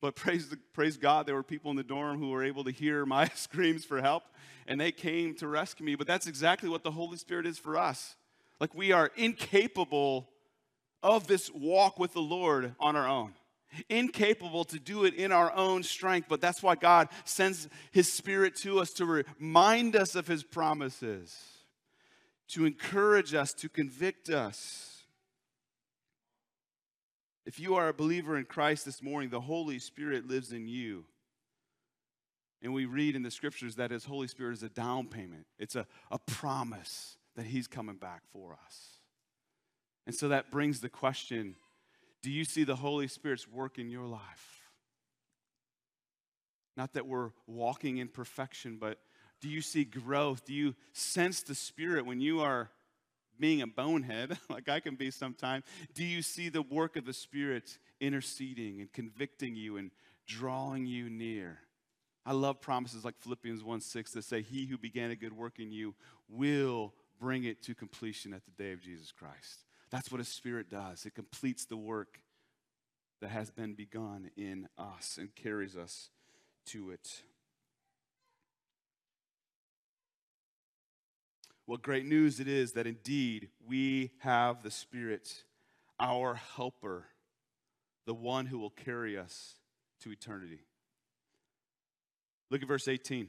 But 0.00 0.16
praise, 0.16 0.54
praise 0.72 0.96
God, 0.96 1.26
there 1.26 1.34
were 1.34 1.42
people 1.42 1.70
in 1.70 1.76
the 1.76 1.82
dorm 1.82 2.18
who 2.18 2.30
were 2.30 2.44
able 2.44 2.64
to 2.64 2.70
hear 2.70 3.04
my 3.06 3.28
screams 3.34 3.84
for 3.84 4.00
help, 4.00 4.24
and 4.66 4.80
they 4.80 4.92
came 4.92 5.34
to 5.36 5.48
rescue 5.48 5.84
me. 5.84 5.94
But 5.94 6.06
that's 6.06 6.26
exactly 6.26 6.68
what 6.68 6.82
the 6.82 6.90
Holy 6.90 7.18
Spirit 7.18 7.46
is 7.46 7.58
for 7.58 7.76
us. 7.76 8.16
Like 8.60 8.74
we 8.74 8.92
are 8.92 9.10
incapable 9.16 10.28
of 11.02 11.26
this 11.26 11.50
walk 11.50 11.98
with 11.98 12.12
the 12.12 12.20
Lord 12.20 12.76
on 12.78 12.94
our 12.94 13.08
own 13.08 13.32
incapable 13.88 14.64
to 14.64 14.78
do 14.78 15.04
it 15.04 15.14
in 15.14 15.32
our 15.32 15.52
own 15.54 15.82
strength, 15.82 16.26
but 16.28 16.40
that's 16.40 16.62
why 16.62 16.74
God 16.74 17.08
sends 17.24 17.68
His 17.90 18.12
Spirit 18.12 18.56
to 18.56 18.80
us 18.80 18.92
to 18.94 19.06
remind 19.06 19.96
us 19.96 20.14
of 20.14 20.26
His 20.26 20.42
promises, 20.42 21.36
to 22.48 22.64
encourage 22.64 23.34
us, 23.34 23.52
to 23.54 23.68
convict 23.68 24.30
us. 24.30 25.02
If 27.44 27.58
you 27.58 27.74
are 27.74 27.88
a 27.88 27.94
believer 27.94 28.36
in 28.36 28.44
Christ 28.44 28.84
this 28.84 29.02
morning, 29.02 29.30
the 29.30 29.40
Holy 29.40 29.78
Spirit 29.78 30.28
lives 30.28 30.52
in 30.52 30.68
you. 30.68 31.04
And 32.62 32.72
we 32.72 32.84
read 32.84 33.16
in 33.16 33.22
the 33.22 33.30
scriptures 33.30 33.76
that 33.76 33.90
His 33.90 34.04
Holy 34.04 34.28
Spirit 34.28 34.52
is 34.52 34.62
a 34.62 34.68
down 34.68 35.08
payment, 35.08 35.46
it's 35.58 35.76
a, 35.76 35.86
a 36.10 36.18
promise 36.18 37.16
that 37.36 37.46
He's 37.46 37.66
coming 37.66 37.96
back 37.96 38.22
for 38.32 38.56
us. 38.64 38.98
And 40.06 40.14
so 40.14 40.28
that 40.28 40.50
brings 40.50 40.80
the 40.80 40.88
question 40.88 41.56
do 42.22 42.30
you 42.30 42.44
see 42.44 42.64
the 42.64 42.76
Holy 42.76 43.08
Spirit's 43.08 43.48
work 43.48 43.78
in 43.78 43.90
your 43.90 44.06
life? 44.06 44.62
Not 46.76 46.94
that 46.94 47.06
we're 47.06 47.30
walking 47.46 47.98
in 47.98 48.08
perfection, 48.08 48.78
but 48.80 48.98
do 49.40 49.48
you 49.48 49.60
see 49.60 49.84
growth? 49.84 50.44
Do 50.44 50.54
you 50.54 50.74
sense 50.92 51.42
the 51.42 51.54
Spirit 51.54 52.06
when 52.06 52.20
you 52.20 52.40
are 52.40 52.70
being 53.38 53.60
a 53.60 53.66
bonehead, 53.66 54.38
like 54.48 54.68
I 54.68 54.80
can 54.80 54.94
be 54.94 55.10
sometimes? 55.10 55.64
Do 55.94 56.04
you 56.04 56.22
see 56.22 56.48
the 56.48 56.62
work 56.62 56.96
of 56.96 57.04
the 57.04 57.12
Spirit 57.12 57.78
interceding 58.00 58.80
and 58.80 58.92
convicting 58.92 59.56
you 59.56 59.76
and 59.76 59.90
drawing 60.26 60.86
you 60.86 61.10
near? 61.10 61.58
I 62.24 62.32
love 62.32 62.60
promises 62.60 63.04
like 63.04 63.18
Philippians 63.18 63.64
1 63.64 63.80
6 63.80 64.12
that 64.12 64.24
say, 64.24 64.42
He 64.42 64.66
who 64.66 64.78
began 64.78 65.10
a 65.10 65.16
good 65.16 65.32
work 65.32 65.58
in 65.58 65.72
you 65.72 65.94
will 66.28 66.94
bring 67.18 67.44
it 67.44 67.62
to 67.64 67.74
completion 67.74 68.32
at 68.32 68.42
the 68.44 68.62
day 68.62 68.72
of 68.72 68.80
Jesus 68.80 69.10
Christ. 69.12 69.64
That's 69.92 70.10
what 70.10 70.22
a 70.22 70.24
spirit 70.24 70.70
does. 70.70 71.04
It 71.04 71.14
completes 71.14 71.66
the 71.66 71.76
work 71.76 72.18
that 73.20 73.30
has 73.30 73.50
been 73.50 73.74
begun 73.74 74.30
in 74.36 74.66
us 74.78 75.18
and 75.20 75.32
carries 75.34 75.76
us 75.76 76.08
to 76.66 76.90
it. 76.90 77.22
What 81.66 81.82
great 81.82 82.06
news 82.06 82.40
it 82.40 82.48
is 82.48 82.72
that 82.72 82.86
indeed 82.86 83.50
we 83.66 84.10
have 84.18 84.62
the 84.62 84.70
Spirit, 84.70 85.44
our 86.00 86.34
helper, 86.34 87.04
the 88.04 88.14
one 88.14 88.46
who 88.46 88.58
will 88.58 88.70
carry 88.70 89.16
us 89.16 89.54
to 90.00 90.10
eternity. 90.10 90.60
Look 92.50 92.62
at 92.62 92.68
verse 92.68 92.88
18. 92.88 93.28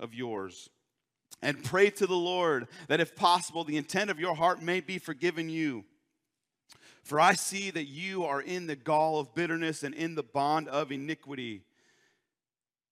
of 0.00 0.14
yours, 0.14 0.68
and 1.42 1.62
pray 1.62 1.90
to 1.90 2.06
the 2.06 2.16
Lord 2.16 2.66
that, 2.88 3.00
if 3.00 3.14
possible, 3.14 3.62
the 3.62 3.76
intent 3.76 4.10
of 4.10 4.18
your 4.18 4.34
heart 4.34 4.60
may 4.60 4.80
be 4.80 4.98
forgiven 4.98 5.48
you. 5.48 5.84
For 7.02 7.20
I 7.20 7.34
see 7.34 7.70
that 7.70 7.86
you 7.86 8.24
are 8.24 8.42
in 8.42 8.66
the 8.66 8.76
gall 8.76 9.18
of 9.18 9.34
bitterness 9.34 9.82
and 9.82 9.94
in 9.94 10.14
the 10.14 10.22
bond 10.22 10.68
of 10.68 10.92
iniquity. 10.92 11.62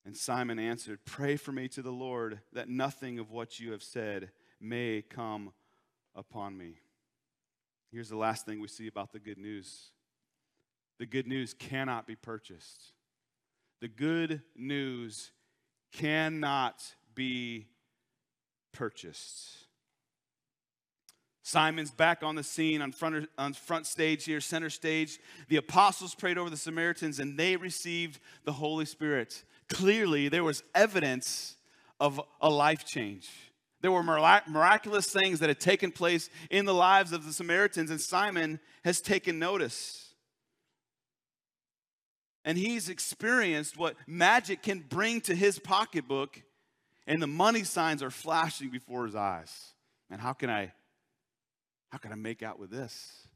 And 0.05 0.17
Simon 0.17 0.59
answered, 0.59 1.01
Pray 1.05 1.37
for 1.37 1.53
me 1.53 1.69
to 1.69 1.83
the 1.83 1.93
Lord 1.93 2.41
that 2.53 2.69
nothing 2.69 3.19
of 3.19 3.31
what 3.31 3.61
you 3.61 3.73
have 3.73 3.83
said 3.83 4.31
may 4.61 5.03
come 5.03 5.53
upon 6.15 6.57
me. 6.57 6.79
Here's 7.93 8.09
the 8.09 8.17
last 8.17 8.47
thing 8.47 8.61
we 8.61 8.69
see 8.69 8.87
about 8.87 9.13
the 9.13 9.19
good 9.19 9.39
news 9.39 9.91
the 10.99 11.07
good 11.07 11.29
news 11.29 11.55
cannot 11.55 12.07
be 12.07 12.17
purchased. 12.17 12.93
The 13.81 13.89
good 13.89 14.43
news 14.57 15.31
cannot 15.93 16.83
be 17.19 17.67
purchased. 18.73 19.67
Simon's 21.43 21.91
back 21.91 22.23
on 22.23 22.35
the 22.35 22.43
scene 22.43 22.81
on 22.81 22.93
front, 22.93 23.29
on 23.37 23.53
front 23.53 23.87
stage 23.87 24.25
here, 24.25 24.41
center 24.41 24.71
stage. 24.71 25.19
The 25.49 25.57
apostles 25.57 26.15
prayed 26.15 26.39
over 26.39 26.51
the 26.51 26.57
Samaritans 26.57 27.19
and 27.19 27.39
they 27.39 27.57
received 27.57 28.21
the 28.45 28.53
Holy 28.53 28.85
Spirit 28.85 29.45
clearly 29.69 30.29
there 30.29 30.45
was 30.45 30.63
evidence 30.75 31.57
of 32.01 32.21
a 32.41 32.49
life 32.49 32.85
change. 32.85 33.29
There 33.81 33.93
were 33.93 34.03
miraculous 34.03 35.11
things 35.11 35.39
that 35.39 35.49
had 35.49 35.61
taken 35.61 35.93
place 35.93 36.31
in 36.51 36.65
the 36.65 36.75
lives 36.75 37.13
of 37.13 37.25
the 37.25 37.33
Samaritans, 37.33 37.91
and 37.91 38.01
Simon 38.01 38.59
has 38.85 39.01
taken 39.01 39.39
notice. 39.39 40.15
And 42.45 42.59
he's 42.59 42.89
experienced 42.89 43.77
what 43.77 43.95
magic 44.07 44.63
can 44.63 44.81
bring 44.81 45.21
to 45.23 45.35
his 45.35 45.61
pocketbook, 45.61 46.43
and 47.09 47.23
the 47.23 47.27
money 47.27 47.65
signs 47.65 48.03
are 48.03 48.11
flashing 48.11 48.69
before 48.69 49.07
his 49.07 49.17
eyes. 49.17 49.73
And 50.11 50.21
how 50.21 50.35
can 50.35 50.51
I 50.51 50.73
how 51.91 51.97
can 51.97 52.13
I 52.13 52.17
make 52.17 52.43
out 52.43 52.61
with 52.61 52.71
this? 52.71 53.27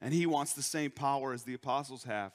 And 0.00 0.14
he 0.14 0.24
wants 0.24 0.52
the 0.52 0.62
same 0.62 0.92
power 0.92 1.32
as 1.32 1.42
the 1.42 1.54
apostles 1.54 2.04
have. 2.04 2.32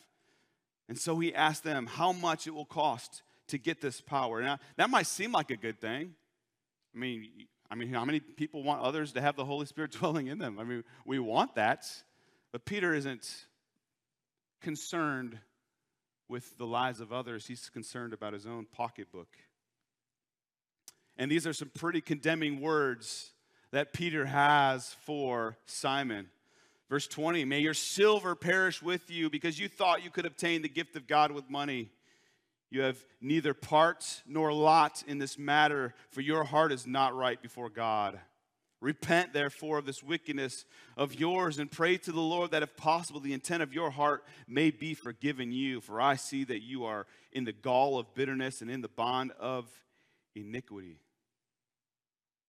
And 0.89 0.97
so 0.97 1.17
he 1.19 1.33
asked 1.33 1.63
them 1.63 1.85
how 1.85 2.11
much 2.11 2.47
it 2.47 2.53
will 2.53 2.65
cost 2.65 3.21
to 3.47 3.57
get 3.57 3.79
this 3.79 4.01
power. 4.01 4.41
Now, 4.41 4.59
that 4.75 4.89
might 4.89 5.07
seem 5.07 5.31
like 5.31 5.51
a 5.51 5.55
good 5.55 5.79
thing. 5.79 6.15
I 6.93 6.97
mean, 6.97 7.29
I 7.71 7.75
mean, 7.75 7.93
how 7.93 8.03
many 8.03 8.19
people 8.19 8.63
want 8.63 8.81
others 8.81 9.13
to 9.13 9.21
have 9.21 9.37
the 9.37 9.45
Holy 9.45 9.67
Spirit 9.67 9.91
dwelling 9.99 10.27
in 10.27 10.37
them? 10.37 10.59
I 10.59 10.65
mean, 10.65 10.83
we 11.05 11.19
want 11.19 11.55
that. 11.55 11.85
But 12.51 12.65
Peter 12.65 12.93
isn't 12.93 13.45
concerned 14.59 15.39
with 16.29 16.57
the 16.57 16.65
lives 16.65 17.01
of 17.01 17.11
others, 17.11 17.47
he's 17.47 17.69
concerned 17.69 18.13
about 18.13 18.33
his 18.33 18.45
own 18.45 18.65
pocketbook. 18.71 19.35
And 21.17 21.29
these 21.29 21.45
are 21.45 21.53
some 21.53 21.69
pretty 21.69 21.99
condemning 21.99 22.61
words 22.61 23.31
that 23.71 23.91
Peter 23.91 24.25
has 24.25 24.95
for 25.01 25.57
Simon. 25.65 26.29
Verse 26.89 27.07
20, 27.07 27.45
may 27.45 27.59
your 27.59 27.73
silver 27.73 28.35
perish 28.35 28.81
with 28.81 29.11
you 29.11 29.29
because 29.29 29.59
you 29.59 29.67
thought 29.67 30.03
you 30.03 30.09
could 30.09 30.25
obtain 30.25 30.61
the 30.61 30.69
gift 30.69 30.95
of 30.95 31.07
God 31.07 31.31
with 31.31 31.49
money. 31.49 31.89
You 32.71 32.81
have 32.81 33.03
neither 33.19 33.53
part 33.53 34.23
nor 34.25 34.53
lot 34.53 35.03
in 35.07 35.17
this 35.17 35.37
matter, 35.37 35.93
for 36.09 36.21
your 36.21 36.43
heart 36.43 36.71
is 36.71 36.87
not 36.87 37.15
right 37.15 37.41
before 37.41 37.69
God. 37.69 38.19
Repent, 38.81 39.33
therefore, 39.33 39.77
of 39.77 39.85
this 39.85 40.01
wickedness 40.01 40.63
of 40.95 41.13
yours 41.13 41.59
and 41.59 41.69
pray 41.69 41.97
to 41.97 42.11
the 42.11 42.21
Lord 42.21 42.51
that, 42.51 42.63
if 42.63 42.77
possible, 42.77 43.19
the 43.19 43.33
intent 43.33 43.61
of 43.61 43.73
your 43.73 43.91
heart 43.91 44.23
may 44.47 44.71
be 44.71 44.93
forgiven 44.93 45.51
you. 45.51 45.81
For 45.81 45.99
I 45.99 46.15
see 46.15 46.45
that 46.45 46.61
you 46.61 46.85
are 46.85 47.05
in 47.33 47.43
the 47.43 47.51
gall 47.51 47.99
of 47.99 48.13
bitterness 48.13 48.61
and 48.61 48.71
in 48.71 48.81
the 48.81 48.87
bond 48.87 49.31
of 49.39 49.65
iniquity. 50.33 50.99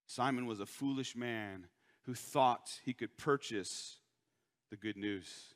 Simon 0.06 0.46
was 0.46 0.60
a 0.60 0.66
foolish 0.66 1.16
man 1.16 1.66
who 2.02 2.14
thought 2.14 2.80
he 2.84 2.92
could 2.92 3.16
purchase 3.18 3.96
the 4.70 4.76
good 4.76 4.96
news 4.96 5.54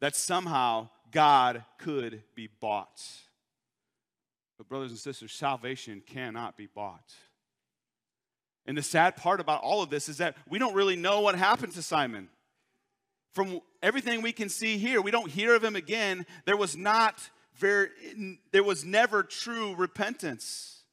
that 0.00 0.14
somehow 0.14 0.88
God 1.10 1.64
could 1.78 2.22
be 2.34 2.46
bought. 2.60 3.02
But, 4.58 4.68
brothers 4.68 4.90
and 4.90 5.00
sisters, 5.00 5.32
salvation 5.32 6.02
cannot 6.06 6.58
be 6.58 6.66
bought. 6.66 7.14
And 8.66 8.76
the 8.76 8.82
sad 8.82 9.16
part 9.16 9.40
about 9.40 9.62
all 9.62 9.82
of 9.82 9.90
this 9.90 10.08
is 10.08 10.18
that 10.18 10.36
we 10.48 10.58
don't 10.58 10.74
really 10.74 10.96
know 10.96 11.20
what 11.20 11.34
happened 11.34 11.74
to 11.74 11.82
Simon. 11.82 12.28
From 13.32 13.60
everything 13.82 14.22
we 14.22 14.32
can 14.32 14.48
see 14.48 14.78
here, 14.78 15.02
we 15.02 15.10
don't 15.10 15.30
hear 15.30 15.54
of 15.54 15.62
him 15.62 15.76
again. 15.76 16.24
There 16.44 16.56
was 16.56 16.76
not 16.76 17.18
very, 17.56 17.88
there 18.52 18.62
was 18.62 18.84
never 18.84 19.22
true 19.22 19.74
repentance. 19.74 20.84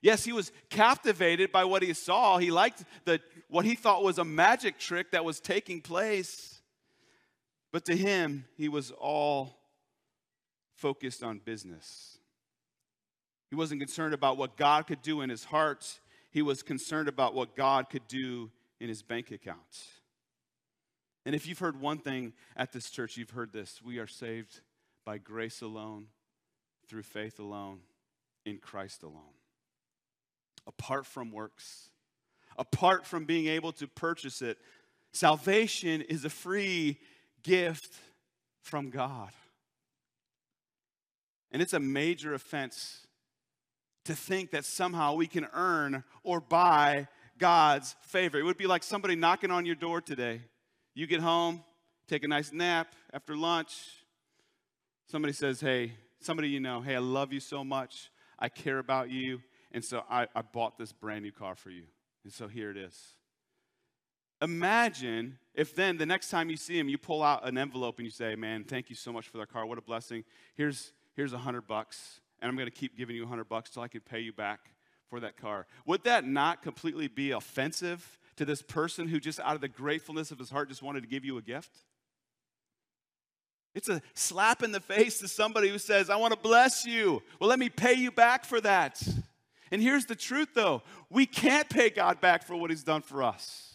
Yes, 0.00 0.24
he 0.24 0.32
was 0.32 0.52
captivated 0.70 1.50
by 1.50 1.64
what 1.64 1.82
he 1.82 1.92
saw. 1.92 2.38
He 2.38 2.50
liked 2.50 2.84
the, 3.04 3.20
what 3.48 3.64
he 3.64 3.74
thought 3.74 4.04
was 4.04 4.18
a 4.18 4.24
magic 4.24 4.78
trick 4.78 5.10
that 5.10 5.24
was 5.24 5.40
taking 5.40 5.80
place. 5.80 6.60
But 7.72 7.84
to 7.86 7.96
him, 7.96 8.46
he 8.56 8.68
was 8.68 8.92
all 8.92 9.58
focused 10.76 11.22
on 11.22 11.40
business. 11.44 12.18
He 13.50 13.56
wasn't 13.56 13.80
concerned 13.80 14.14
about 14.14 14.36
what 14.36 14.56
God 14.56 14.86
could 14.86 15.02
do 15.02 15.20
in 15.20 15.30
his 15.30 15.44
heart, 15.44 16.00
he 16.30 16.42
was 16.42 16.62
concerned 16.62 17.08
about 17.08 17.34
what 17.34 17.56
God 17.56 17.88
could 17.90 18.06
do 18.08 18.50
in 18.80 18.88
his 18.88 19.02
bank 19.02 19.30
account. 19.30 19.86
And 21.26 21.34
if 21.34 21.46
you've 21.46 21.58
heard 21.58 21.80
one 21.80 21.98
thing 21.98 22.32
at 22.56 22.72
this 22.72 22.90
church, 22.90 23.16
you've 23.16 23.30
heard 23.30 23.52
this 23.52 23.82
we 23.82 23.98
are 23.98 24.06
saved 24.06 24.60
by 25.04 25.18
grace 25.18 25.62
alone, 25.62 26.06
through 26.86 27.02
faith 27.02 27.38
alone, 27.38 27.80
in 28.44 28.58
Christ 28.58 29.02
alone. 29.02 29.34
Apart 30.66 31.06
from 31.06 31.30
works, 31.30 31.90
apart 32.56 33.06
from 33.06 33.24
being 33.24 33.46
able 33.46 33.72
to 33.72 33.86
purchase 33.86 34.42
it, 34.42 34.58
salvation 35.12 36.02
is 36.02 36.24
a 36.24 36.30
free 36.30 36.98
gift 37.42 37.94
from 38.62 38.90
God. 38.90 39.30
And 41.50 41.62
it's 41.62 41.72
a 41.72 41.80
major 41.80 42.34
offense 42.34 43.06
to 44.08 44.16
think 44.16 44.52
that 44.52 44.64
somehow 44.64 45.14
we 45.14 45.26
can 45.26 45.46
earn 45.52 46.02
or 46.22 46.40
buy 46.40 47.06
God's 47.36 47.94
favor. 48.00 48.38
It 48.38 48.42
would 48.42 48.56
be 48.56 48.66
like 48.66 48.82
somebody 48.82 49.14
knocking 49.14 49.50
on 49.50 49.66
your 49.66 49.74
door 49.74 50.00
today. 50.00 50.40
You 50.94 51.06
get 51.06 51.20
home, 51.20 51.62
take 52.08 52.24
a 52.24 52.28
nice 52.28 52.50
nap 52.50 52.94
after 53.12 53.36
lunch. 53.36 53.76
Somebody 55.10 55.34
says, 55.34 55.60
Hey, 55.60 55.92
somebody 56.20 56.48
you 56.48 56.58
know, 56.58 56.80
hey, 56.80 56.96
I 56.96 57.00
love 57.00 57.34
you 57.34 57.40
so 57.40 57.62
much. 57.62 58.10
I 58.38 58.48
care 58.48 58.78
about 58.78 59.10
you. 59.10 59.42
And 59.72 59.84
so 59.84 60.02
I, 60.10 60.26
I 60.34 60.40
bought 60.40 60.78
this 60.78 60.90
brand 60.90 61.22
new 61.22 61.32
car 61.32 61.54
for 61.54 61.68
you. 61.68 61.84
And 62.24 62.32
so 62.32 62.48
here 62.48 62.70
it 62.70 62.78
is. 62.78 63.14
Imagine 64.40 65.38
if 65.54 65.74
then 65.74 65.98
the 65.98 66.06
next 66.06 66.30
time 66.30 66.48
you 66.48 66.56
see 66.56 66.78
him, 66.78 66.88
you 66.88 66.96
pull 66.96 67.22
out 67.22 67.46
an 67.46 67.58
envelope 67.58 67.98
and 67.98 68.06
you 68.06 68.10
say, 68.10 68.34
Man, 68.36 68.64
thank 68.64 68.88
you 68.88 68.96
so 68.96 69.12
much 69.12 69.28
for 69.28 69.36
that 69.36 69.52
car. 69.52 69.66
What 69.66 69.76
a 69.76 69.82
blessing. 69.82 70.24
Here's 70.54 70.92
here's 71.14 71.34
a 71.34 71.38
hundred 71.38 71.66
bucks, 71.66 72.20
and 72.40 72.48
I'm 72.48 72.56
gonna 72.56 72.70
keep 72.70 72.96
giving 72.96 73.16
you 73.16 73.24
a 73.24 73.26
hundred 73.26 73.48
bucks 73.48 73.70
till 73.70 73.82
I 73.82 73.88
can 73.88 74.00
pay 74.00 74.20
you 74.20 74.32
back 74.32 74.72
for 75.08 75.20
that 75.20 75.36
car. 75.36 75.66
Would 75.86 76.04
that 76.04 76.26
not 76.26 76.62
completely 76.62 77.08
be 77.08 77.30
offensive 77.32 78.18
to 78.36 78.44
this 78.44 78.62
person 78.62 79.08
who 79.08 79.20
just 79.20 79.40
out 79.40 79.54
of 79.54 79.60
the 79.60 79.68
gratefulness 79.68 80.30
of 80.30 80.38
his 80.38 80.50
heart 80.50 80.68
just 80.68 80.82
wanted 80.82 81.02
to 81.02 81.08
give 81.08 81.24
you 81.24 81.38
a 81.38 81.42
gift? 81.42 81.76
It's 83.74 83.88
a 83.88 84.02
slap 84.14 84.62
in 84.62 84.72
the 84.72 84.80
face 84.80 85.18
to 85.20 85.28
somebody 85.28 85.68
who 85.68 85.78
says, 85.78 86.10
I 86.10 86.16
want 86.16 86.34
to 86.34 86.40
bless 86.40 86.84
you. 86.84 87.22
Well, 87.38 87.48
let 87.48 87.58
me 87.58 87.68
pay 87.68 87.94
you 87.94 88.10
back 88.10 88.44
for 88.44 88.60
that. 88.60 89.00
And 89.70 89.82
here's 89.82 90.06
the 90.06 90.16
truth 90.16 90.48
though 90.54 90.82
we 91.10 91.26
can't 91.26 91.68
pay 91.68 91.90
God 91.90 92.20
back 92.20 92.42
for 92.44 92.56
what 92.56 92.70
he's 92.70 92.84
done 92.84 93.02
for 93.02 93.22
us. 93.22 93.68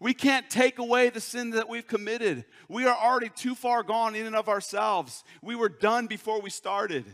We 0.00 0.14
can't 0.14 0.48
take 0.48 0.78
away 0.78 1.10
the 1.10 1.20
sin 1.20 1.50
that 1.50 1.68
we've 1.68 1.86
committed. 1.86 2.44
We 2.68 2.86
are 2.86 2.96
already 2.96 3.30
too 3.30 3.56
far 3.56 3.82
gone 3.82 4.14
in 4.14 4.26
and 4.26 4.36
of 4.36 4.48
ourselves. 4.48 5.24
We 5.42 5.56
were 5.56 5.68
done 5.68 6.06
before 6.06 6.40
we 6.40 6.50
started. 6.50 7.04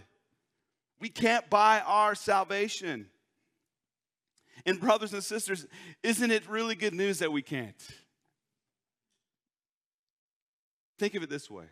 We 1.05 1.11
can't 1.11 1.51
buy 1.51 1.81
our 1.81 2.15
salvation. 2.15 3.09
And, 4.65 4.81
brothers 4.81 5.13
and 5.13 5.23
sisters, 5.23 5.67
isn't 6.03 6.31
it 6.31 6.49
really 6.49 6.75
good 6.75 6.95
news 6.95 7.19
that 7.19 7.31
we 7.31 7.43
can't? 7.43 7.77
Think 10.99 11.15
of 11.15 11.23
it 11.23 11.29
this 11.29 11.51
way. 11.51 11.67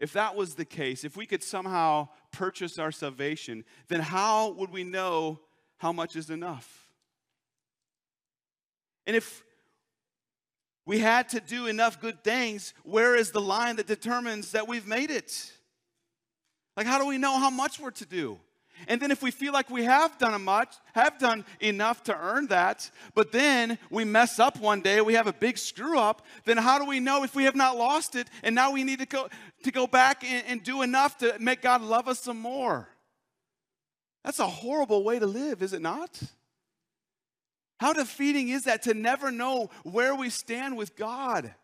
If 0.00 0.14
that 0.14 0.34
was 0.34 0.54
the 0.54 0.64
case, 0.64 1.04
if 1.04 1.14
we 1.14 1.26
could 1.26 1.42
somehow 1.42 2.08
purchase 2.32 2.78
our 2.78 2.90
salvation, 2.90 3.66
then 3.88 4.00
how 4.00 4.52
would 4.52 4.70
we 4.70 4.82
know 4.82 5.38
how 5.76 5.92
much 5.92 6.16
is 6.16 6.30
enough? 6.30 6.88
And 9.06 9.14
if 9.14 9.44
we 10.86 11.00
had 11.00 11.28
to 11.28 11.40
do 11.40 11.66
enough 11.66 12.00
good 12.00 12.24
things, 12.24 12.72
where 12.82 13.14
is 13.14 13.30
the 13.30 13.42
line 13.42 13.76
that 13.76 13.86
determines 13.86 14.52
that 14.52 14.66
we've 14.66 14.86
made 14.86 15.10
it? 15.10 15.52
Like, 16.76 16.86
how 16.86 16.98
do 16.98 17.06
we 17.06 17.18
know 17.18 17.38
how 17.38 17.50
much 17.50 17.80
we're 17.80 17.90
to 17.92 18.06
do? 18.06 18.38
And 18.88 19.00
then 19.00 19.10
if 19.10 19.22
we 19.22 19.30
feel 19.30 19.52
like 19.52 19.70
we 19.70 19.84
have 19.84 20.18
done 20.18 20.42
much, 20.44 20.74
have 20.94 21.18
done 21.18 21.44
enough 21.60 22.02
to 22.04 22.16
earn 22.16 22.48
that, 22.48 22.90
but 23.14 23.32
then 23.32 23.78
we 23.90 24.04
mess 24.04 24.38
up 24.38 24.60
one 24.60 24.82
day, 24.82 25.00
we 25.00 25.14
have 25.14 25.26
a 25.26 25.32
big 25.32 25.56
screw 25.56 25.98
up, 25.98 26.26
then 26.44 26.58
how 26.58 26.78
do 26.78 26.84
we 26.84 27.00
know 27.00 27.24
if 27.24 27.34
we 27.34 27.44
have 27.44 27.56
not 27.56 27.78
lost 27.78 28.14
it 28.14 28.28
and 28.42 28.54
now 28.54 28.72
we 28.72 28.84
need 28.84 28.98
to 28.98 29.06
go 29.06 29.28
to 29.62 29.70
go 29.70 29.86
back 29.86 30.22
and, 30.24 30.44
and 30.46 30.62
do 30.62 30.82
enough 30.82 31.16
to 31.18 31.36
make 31.40 31.62
God 31.62 31.80
love 31.80 32.06
us 32.06 32.20
some 32.20 32.38
more? 32.38 32.88
That's 34.24 34.40
a 34.40 34.46
horrible 34.46 35.04
way 35.04 35.18
to 35.18 35.26
live, 35.26 35.62
is 35.62 35.72
it 35.72 35.80
not? 35.80 36.20
How 37.78 37.92
defeating 37.92 38.48
is 38.48 38.64
that 38.64 38.82
to 38.82 38.94
never 38.94 39.30
know 39.30 39.70
where 39.84 40.14
we 40.14 40.30
stand 40.30 40.76
with 40.76 40.96
God? 40.96 41.54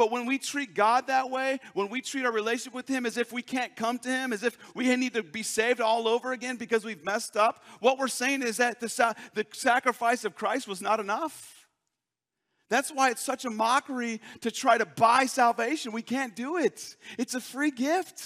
But 0.00 0.10
when 0.10 0.24
we 0.24 0.38
treat 0.38 0.72
God 0.72 1.08
that 1.08 1.28
way, 1.28 1.60
when 1.74 1.90
we 1.90 2.00
treat 2.00 2.24
our 2.24 2.32
relationship 2.32 2.72
with 2.72 2.88
Him 2.88 3.04
as 3.04 3.18
if 3.18 3.34
we 3.34 3.42
can't 3.42 3.76
come 3.76 3.98
to 3.98 4.08
Him, 4.08 4.32
as 4.32 4.42
if 4.42 4.56
we 4.74 4.96
need 4.96 5.12
to 5.12 5.22
be 5.22 5.42
saved 5.42 5.78
all 5.78 6.08
over 6.08 6.32
again 6.32 6.56
because 6.56 6.86
we've 6.86 7.04
messed 7.04 7.36
up, 7.36 7.62
what 7.80 7.98
we're 7.98 8.08
saying 8.08 8.40
is 8.40 8.56
that 8.56 8.80
the, 8.80 9.14
the 9.34 9.46
sacrifice 9.52 10.24
of 10.24 10.34
Christ 10.34 10.66
was 10.66 10.80
not 10.80 11.00
enough. 11.00 11.66
That's 12.70 12.88
why 12.88 13.10
it's 13.10 13.20
such 13.20 13.44
a 13.44 13.50
mockery 13.50 14.22
to 14.40 14.50
try 14.50 14.78
to 14.78 14.86
buy 14.86 15.26
salvation. 15.26 15.92
We 15.92 16.00
can't 16.00 16.34
do 16.34 16.56
it, 16.56 16.96
it's 17.18 17.34
a 17.34 17.40
free 17.40 17.70
gift. 17.70 18.22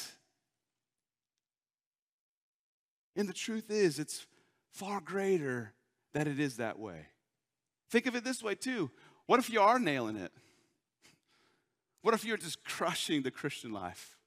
And 3.16 3.28
the 3.28 3.32
truth 3.32 3.68
is, 3.68 3.98
it's 3.98 4.24
far 4.70 5.00
greater 5.00 5.72
that 6.12 6.28
it 6.28 6.38
is 6.38 6.58
that 6.58 6.78
way. 6.78 7.06
Think 7.90 8.06
of 8.06 8.14
it 8.14 8.22
this 8.22 8.44
way, 8.44 8.54
too. 8.54 8.92
What 9.26 9.40
if 9.40 9.50
you 9.50 9.60
are 9.60 9.80
nailing 9.80 10.14
it? 10.14 10.30
What 12.04 12.12
if 12.12 12.22
you're 12.22 12.36
just 12.36 12.62
crushing 12.64 13.22
the 13.22 13.30
Christian 13.30 13.72
life? 13.72 14.18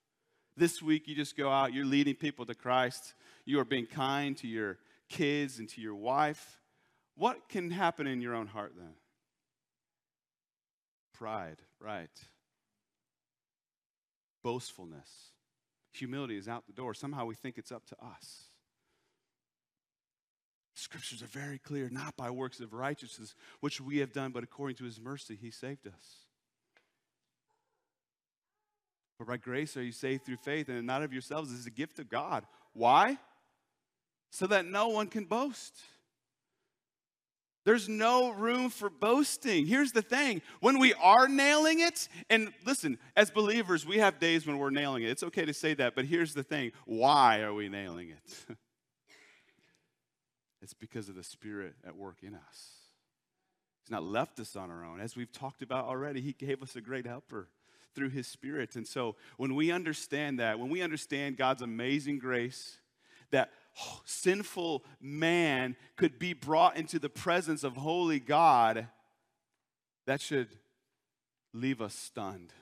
This 0.56 0.82
week, 0.82 1.08
you 1.08 1.13
just 1.13 1.38
go 1.38 1.52
out, 1.52 1.76
you're 1.76 1.86
leading 1.86 2.16
people 2.16 2.44
to 2.48 2.56
Christ, 2.56 3.13
you 3.46 3.60
are 3.60 3.66
being 3.66 3.86
kind 3.86 4.36
to 4.38 4.48
your 4.48 4.80
kids 5.10 5.60
and 5.60 5.70
to 5.70 5.80
your 5.80 5.94
wife. 5.94 6.60
What 7.16 7.50
can 7.50 7.70
happen 7.70 8.08
in 8.08 8.20
your 8.20 8.34
own 8.34 8.48
heart 8.48 8.74
then? 8.76 8.96
Pride, 11.13 11.58
right. 11.80 12.10
Boastfulness. 14.44 15.12
Humility 15.94 16.36
is 16.36 16.48
out 16.48 16.66
the 16.66 16.74
door. 16.74 16.96
Somehow 16.96 17.26
we 17.26 17.36
think 17.36 17.60
it's 17.60 17.72
up 17.72 17.86
to 17.90 17.96
us. 18.04 18.46
Scriptures 20.74 21.22
are 21.22 21.28
very 21.28 21.60
clear 21.60 21.90
not 21.92 22.18
by 22.18 22.32
works 22.32 22.60
of 22.60 22.74
righteousness, 22.74 23.36
which 23.60 23.80
we 23.80 24.00
have 24.00 24.13
done, 24.13 24.32
but 24.32 24.44
according 24.44 24.78
to 24.78 24.84
his 24.84 25.00
mercy, 25.00 25.38
he 25.40 25.52
saved 25.52 25.86
us. 25.86 26.27
For 29.17 29.25
by 29.25 29.38
grace 29.38 29.75
are 29.75 29.84
you 29.84 29.91
saved 29.91 30.25
through 30.25 30.38
faith, 30.38 30.69
and 30.69 30.86
not 30.86 31.01
of 31.01 31.12
yourselves. 31.12 31.49
This 31.49 31.60
is 31.62 31.65
a 31.65 31.71
gift 31.71 31.97
of 31.97 32.10
God. 32.10 32.45
Why? 32.73 33.17
So 34.30 34.45
that 34.47 34.65
no 34.65 34.89
one 34.89 35.08
can 35.08 35.25
boast. 35.25 35.75
There's 37.65 37.89
no 37.89 38.30
room 38.30 38.69
for 38.69 38.89
boasting. 38.89 39.65
Here's 39.65 39.91
the 39.91 40.03
thing 40.03 40.41
when 40.62 40.80
we 40.80 40.93
are 40.93 41.27
nailing 41.27 41.82
it, 41.82 42.08
and 42.30 42.53
listen, 42.65 42.97
as 43.15 43.32
believers, 43.32 43.86
we 43.86 43.97
have 43.97 44.19
days 44.19 44.45
when 44.45 44.58
we're 44.58 44.69
nailing 44.69 45.03
it. 45.03 45.10
It's 45.10 45.23
okay 45.23 45.45
to 45.45 45.53
say 45.53 45.73
that, 45.73 45.95
but 45.95 46.06
here's 46.06 46.34
the 46.34 46.43
thing 46.43 46.71
why 46.86 47.41
are 47.41 47.53
we 47.53 47.67
nailing 47.67 48.10
it? 48.10 48.45
it's 50.62 50.73
because 50.73 51.10
of 51.10 51.15
the 51.15 51.23
Spirit 51.23 51.73
at 51.86 51.97
work 51.97 52.17
in 52.21 52.36
us. 52.36 52.71
He's 53.84 53.91
not 53.91 54.03
left 54.03 54.39
us 54.39 54.56
on 54.56 54.69
our 54.69 54.86
own. 54.86 55.01
As 55.01 55.15
we've 55.15 55.32
talked 55.32 55.62
about 55.62 55.86
already, 55.86 56.21
He 56.21 56.34
gave 56.34 56.62
us 56.62 56.75
a 56.75 56.82
great 56.82 57.08
helper 57.08 57.49
through 57.97 58.10
His 58.10 58.27
Spirit. 58.27 58.75
And 58.75 58.88
so 58.88 59.15
when 59.38 59.55
we 59.55 59.71
understand 59.71 60.39
that, 60.39 60.60
when 60.60 60.69
we 60.69 60.83
understand 60.83 61.36
God's 61.36 61.63
amazing 61.63 62.19
grace, 62.19 62.77
that 63.31 63.49
oh, 63.81 64.01
sinful 64.05 64.83
man 65.01 65.75
could 65.95 66.19
be 66.19 66.33
brought 66.33 66.77
into 66.77 66.99
the 66.99 67.10
presence 67.10 67.63
of 67.63 67.75
holy 67.75 68.19
God, 68.19 68.88
that 70.05 70.21
should 70.21 70.49
leave 71.53 71.81
us 71.81 71.95
stunned 71.95 72.53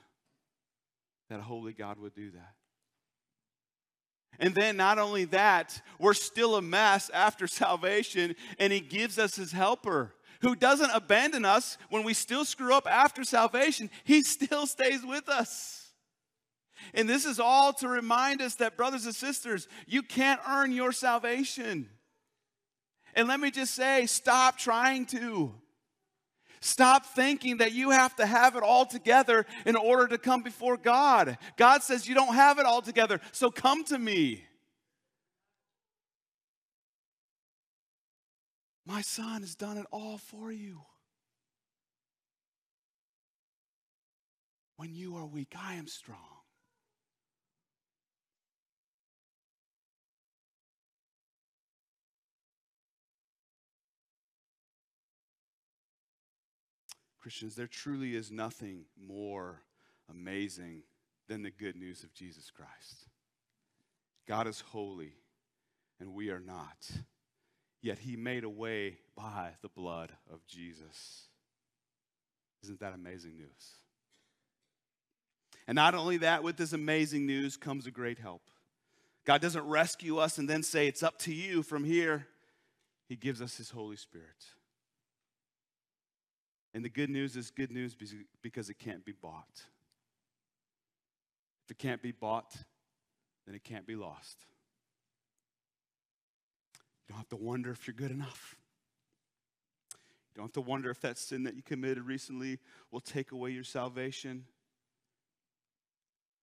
that 1.28 1.40
holy 1.40 1.74
God 1.74 1.98
would 1.98 2.14
do 2.14 2.30
that. 2.30 2.54
And 4.38 4.54
then, 4.54 4.76
not 4.76 4.98
only 4.98 5.24
that, 5.26 5.80
we're 5.98 6.14
still 6.14 6.56
a 6.56 6.62
mess 6.62 7.10
after 7.10 7.46
salvation, 7.46 8.36
and 8.58 8.72
He 8.72 8.80
gives 8.80 9.18
us 9.18 9.36
His 9.36 9.52
helper 9.52 10.14
who 10.46 10.54
doesn't 10.54 10.90
abandon 10.94 11.44
us 11.44 11.76
when 11.90 12.04
we 12.04 12.14
still 12.14 12.44
screw 12.44 12.72
up 12.72 12.86
after 12.88 13.24
salvation. 13.24 13.90
He 14.04 14.22
still 14.22 14.66
stays 14.66 15.04
with 15.04 15.28
us. 15.28 15.88
And 16.94 17.08
this 17.08 17.24
is 17.24 17.40
all 17.40 17.72
to 17.74 17.88
remind 17.88 18.40
us 18.40 18.54
that, 18.56 18.76
brothers 18.76 19.06
and 19.06 19.14
sisters, 19.14 19.66
you 19.88 20.02
can't 20.02 20.40
earn 20.48 20.70
your 20.70 20.92
salvation. 20.92 21.88
And 23.14 23.26
let 23.26 23.40
me 23.40 23.50
just 23.50 23.74
say 23.74 24.06
stop 24.06 24.56
trying 24.56 25.06
to. 25.06 25.52
Stop 26.60 27.06
thinking 27.06 27.56
that 27.56 27.72
you 27.72 27.90
have 27.90 28.14
to 28.16 28.26
have 28.26 28.54
it 28.54 28.62
all 28.62 28.86
together 28.86 29.46
in 29.64 29.74
order 29.74 30.06
to 30.06 30.18
come 30.18 30.42
before 30.42 30.76
God. 30.76 31.38
God 31.56 31.82
says 31.82 32.08
you 32.08 32.14
don't 32.14 32.34
have 32.34 32.60
it 32.60 32.66
all 32.66 32.82
together, 32.82 33.20
so 33.32 33.50
come 33.50 33.84
to 33.84 33.98
me. 33.98 34.44
My 38.86 39.02
son 39.02 39.40
has 39.40 39.56
done 39.56 39.78
it 39.78 39.86
all 39.90 40.16
for 40.16 40.52
you. 40.52 40.82
When 44.76 44.94
you 44.94 45.16
are 45.16 45.26
weak, 45.26 45.54
I 45.58 45.74
am 45.74 45.88
strong. 45.88 46.18
Christians, 57.20 57.56
there 57.56 57.66
truly 57.66 58.14
is 58.14 58.30
nothing 58.30 58.84
more 58.96 59.62
amazing 60.08 60.82
than 61.26 61.42
the 61.42 61.50
good 61.50 61.74
news 61.74 62.04
of 62.04 62.14
Jesus 62.14 62.52
Christ. 62.52 63.08
God 64.28 64.46
is 64.46 64.60
holy, 64.60 65.14
and 65.98 66.14
we 66.14 66.30
are 66.30 66.38
not. 66.38 66.88
Yet 67.86 68.00
he 68.00 68.16
made 68.16 68.42
a 68.42 68.50
way 68.50 68.98
by 69.14 69.50
the 69.62 69.68
blood 69.68 70.10
of 70.28 70.44
Jesus. 70.48 71.28
Isn't 72.64 72.80
that 72.80 72.94
amazing 72.94 73.36
news? 73.36 73.76
And 75.68 75.76
not 75.76 75.94
only 75.94 76.16
that, 76.16 76.42
with 76.42 76.56
this 76.56 76.72
amazing 76.72 77.26
news 77.26 77.56
comes 77.56 77.86
a 77.86 77.92
great 77.92 78.18
help. 78.18 78.42
God 79.24 79.40
doesn't 79.40 79.68
rescue 79.68 80.18
us 80.18 80.38
and 80.38 80.48
then 80.48 80.64
say, 80.64 80.88
It's 80.88 81.04
up 81.04 81.16
to 81.20 81.32
you 81.32 81.62
from 81.62 81.84
here. 81.84 82.26
He 83.08 83.14
gives 83.14 83.40
us 83.40 83.56
His 83.56 83.70
Holy 83.70 83.94
Spirit. 83.94 84.46
And 86.74 86.84
the 86.84 86.88
good 86.88 87.08
news 87.08 87.36
is 87.36 87.52
good 87.52 87.70
news 87.70 87.96
because 88.42 88.68
it 88.68 88.80
can't 88.80 89.04
be 89.04 89.12
bought. 89.12 89.62
If 91.66 91.70
it 91.70 91.78
can't 91.78 92.02
be 92.02 92.10
bought, 92.10 92.52
then 93.46 93.54
it 93.54 93.62
can't 93.62 93.86
be 93.86 93.94
lost. 93.94 94.44
You 97.06 97.12
don't 97.12 97.18
have 97.18 97.28
to 97.28 97.36
wonder 97.36 97.70
if 97.70 97.86
you're 97.86 97.94
good 97.94 98.10
enough. 98.10 98.56
You 100.34 100.40
don't 100.40 100.46
have 100.46 100.52
to 100.52 100.60
wonder 100.60 100.90
if 100.90 101.00
that 101.00 101.18
sin 101.18 101.44
that 101.44 101.54
you 101.54 101.62
committed 101.62 102.04
recently 102.04 102.58
will 102.90 103.00
take 103.00 103.32
away 103.32 103.50
your 103.50 103.64
salvation. 103.64 104.44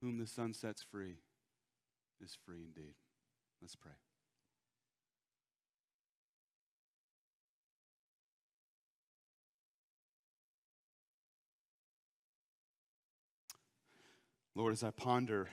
Whom 0.01 0.17
the 0.17 0.27
Son 0.27 0.53
sets 0.53 0.81
free 0.81 1.17
is 2.23 2.37
free 2.45 2.63
indeed. 2.63 2.95
Let's 3.61 3.75
pray. 3.75 3.91
Lord, 14.55 14.73
as 14.73 14.83
I 14.83 14.91
ponder 14.91 15.49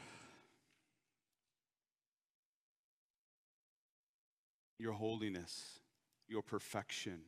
your 4.80 4.94
holiness, 4.94 5.78
your 6.28 6.42
perfection. 6.42 7.20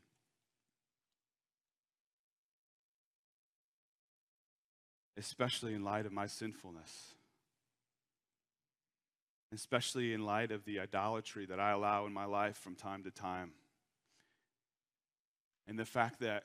Especially 5.17 5.75
in 5.75 5.85
light 5.85 6.07
of 6.07 6.13
my 6.13 6.27
sinfulness. 6.27 7.15
Especially 9.53 10.15
in 10.15 10.25
light 10.25 10.51
of 10.51 10.65
the 10.65 10.81
idolatry 10.81 11.45
that 11.47 11.61
I 11.61 11.73
allow 11.73 12.07
in 12.07 12.13
my 12.13 12.25
life 12.25 12.57
from 12.57 12.75
time 12.75 13.03
to 13.05 13.11
time. 13.11 13.53
And 15.69 15.79
the 15.79 15.85
fact 15.85 16.21
that 16.21 16.45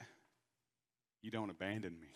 you 1.21 1.31
don't 1.31 1.49
abandon 1.49 1.99
me. 1.99 2.09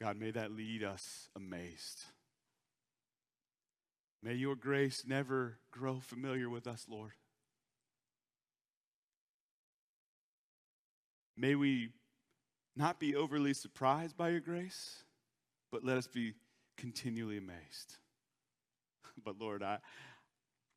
God, 0.00 0.18
may 0.18 0.32
that 0.32 0.50
lead 0.50 0.82
us 0.82 1.28
amazed. 1.34 2.04
May 4.24 4.34
your 4.34 4.56
grace 4.56 5.04
never 5.06 5.58
grow 5.70 6.00
familiar 6.00 6.48
with 6.48 6.66
us, 6.66 6.86
Lord. 6.88 7.12
May 11.36 11.54
we 11.54 11.90
not 12.74 12.98
be 12.98 13.14
overly 13.14 13.52
surprised 13.52 14.16
by 14.16 14.30
your 14.30 14.40
grace, 14.40 15.02
but 15.70 15.84
let 15.84 15.98
us 15.98 16.06
be 16.06 16.32
continually 16.78 17.36
amazed. 17.36 17.98
But 19.24 19.38
Lord, 19.38 19.62
I, 19.62 19.78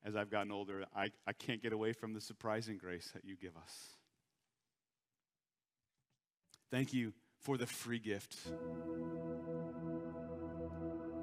as 0.06 0.16
I've 0.16 0.30
gotten 0.30 0.52
older, 0.52 0.86
I, 0.96 1.10
I 1.26 1.34
can't 1.34 1.60
get 1.60 1.74
away 1.74 1.92
from 1.92 2.14
the 2.14 2.22
surprising 2.22 2.78
grace 2.78 3.10
that 3.16 3.26
you 3.26 3.36
give 3.36 3.58
us. 3.58 3.96
Thank 6.70 6.94
you 6.94 7.14
for 7.42 7.58
the 7.58 7.66
free 7.66 7.98
gift 7.98 8.38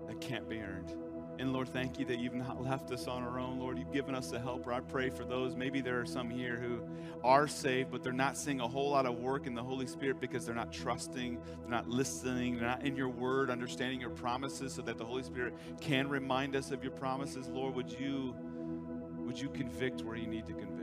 that 0.09 0.21
can't 0.21 0.49
be 0.49 0.59
earned. 0.59 1.14
And 1.39 1.53
Lord, 1.53 1.69
thank 1.69 1.99
you 1.99 2.05
that 2.07 2.19
you've 2.19 2.35
not 2.35 2.63
left 2.65 2.93
us 2.93 3.07
on 3.07 3.23
our 3.23 3.39
own. 3.39 3.59
Lord, 3.59 3.79
you've 3.79 3.93
given 3.93 4.15
us 4.15 4.33
a 4.33 4.39
helper. 4.39 4.73
I 4.73 4.81
pray 4.81 5.11
for 5.11 5.25
those. 5.25 5.57
Maybe 5.57 5.81
there 5.81 6.01
are 6.01 6.07
some 6.07 6.31
here 6.31 6.57
who 6.57 6.81
are 7.23 7.49
saved, 7.49 7.91
but 7.91 8.03
they're 8.03 8.13
not 8.13 8.37
seeing 8.37 8.61
a 8.61 8.69
whole 8.69 8.91
lot 8.91 9.07
of 9.07 9.19
work 9.19 9.47
in 9.47 9.55
the 9.55 9.63
Holy 9.63 9.87
Spirit 9.87 10.21
because 10.21 10.47
they're 10.47 10.55
not 10.55 10.73
trusting, 10.73 11.39
they're 11.61 11.71
not 11.71 11.89
listening, 11.89 12.57
they're 12.57 12.69
not 12.69 12.85
in 12.85 12.97
your 12.97 13.09
word, 13.09 13.51
understanding 13.51 14.01
your 14.01 14.11
promises 14.11 14.73
so 14.75 14.83
that 14.83 14.99
the 14.99 15.05
Holy 15.05 15.23
Spirit 15.23 15.55
can 15.81 16.09
remind 16.09 16.55
us 16.55 16.71
of 16.71 16.83
your 16.83 16.93
promises. 16.93 17.49
Lord, 17.49 17.75
would 17.75 17.91
you 17.91 18.35
would 19.19 19.41
you 19.41 19.49
convict 19.49 20.03
where 20.03 20.17
you 20.17 20.27
need 20.27 20.47
to 20.47 20.53
convict? 20.53 20.75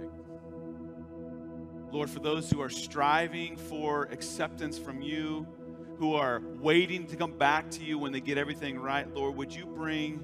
Lord, 1.92 2.10
for 2.10 2.20
those 2.20 2.50
who 2.50 2.62
are 2.62 2.70
striving 2.70 3.56
for 3.56 4.06
acceptance 4.06 4.80
from 4.80 5.02
you, 5.02 5.46
who 5.98 6.16
are 6.16 6.42
waiting 6.60 7.06
to 7.06 7.16
come 7.16 7.38
back 7.38 7.70
to 7.70 7.84
you 7.84 8.00
when 8.00 8.12
they 8.12 8.22
get 8.22 8.38
everything 8.38 8.80
right, 8.80 9.08
Lord, 9.14 9.36
would 9.36 9.54
you 9.54 9.68
bring 9.68 10.24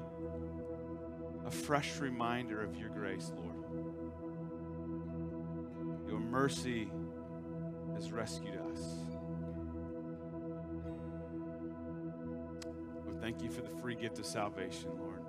a 1.47 1.51
fresh 1.51 1.99
reminder 1.99 2.61
of 2.61 2.75
your 2.75 2.89
grace, 2.89 3.31
Lord. 3.37 3.55
Your 6.09 6.19
mercy 6.19 6.89
has 7.95 8.11
rescued 8.11 8.57
us. 8.69 8.81
Lord, 13.05 13.21
thank 13.21 13.41
you 13.41 13.49
for 13.49 13.61
the 13.61 13.69
free 13.81 13.95
gift 13.95 14.19
of 14.19 14.25
salvation, 14.25 14.89
Lord. 14.99 15.21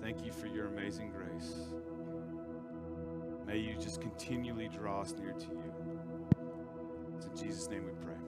Thank 0.00 0.24
you 0.24 0.32
for 0.32 0.46
your 0.46 0.68
amazing 0.68 1.12
grace. 1.12 1.54
May 3.46 3.58
you 3.58 3.74
just 3.78 4.00
continually 4.00 4.68
draw 4.68 5.02
us 5.02 5.12
near 5.12 5.32
to 5.32 5.46
you. 5.46 5.72
It's 7.16 7.26
in 7.26 7.36
Jesus' 7.36 7.68
name 7.68 7.84
we 7.84 7.92
pray. 8.06 8.21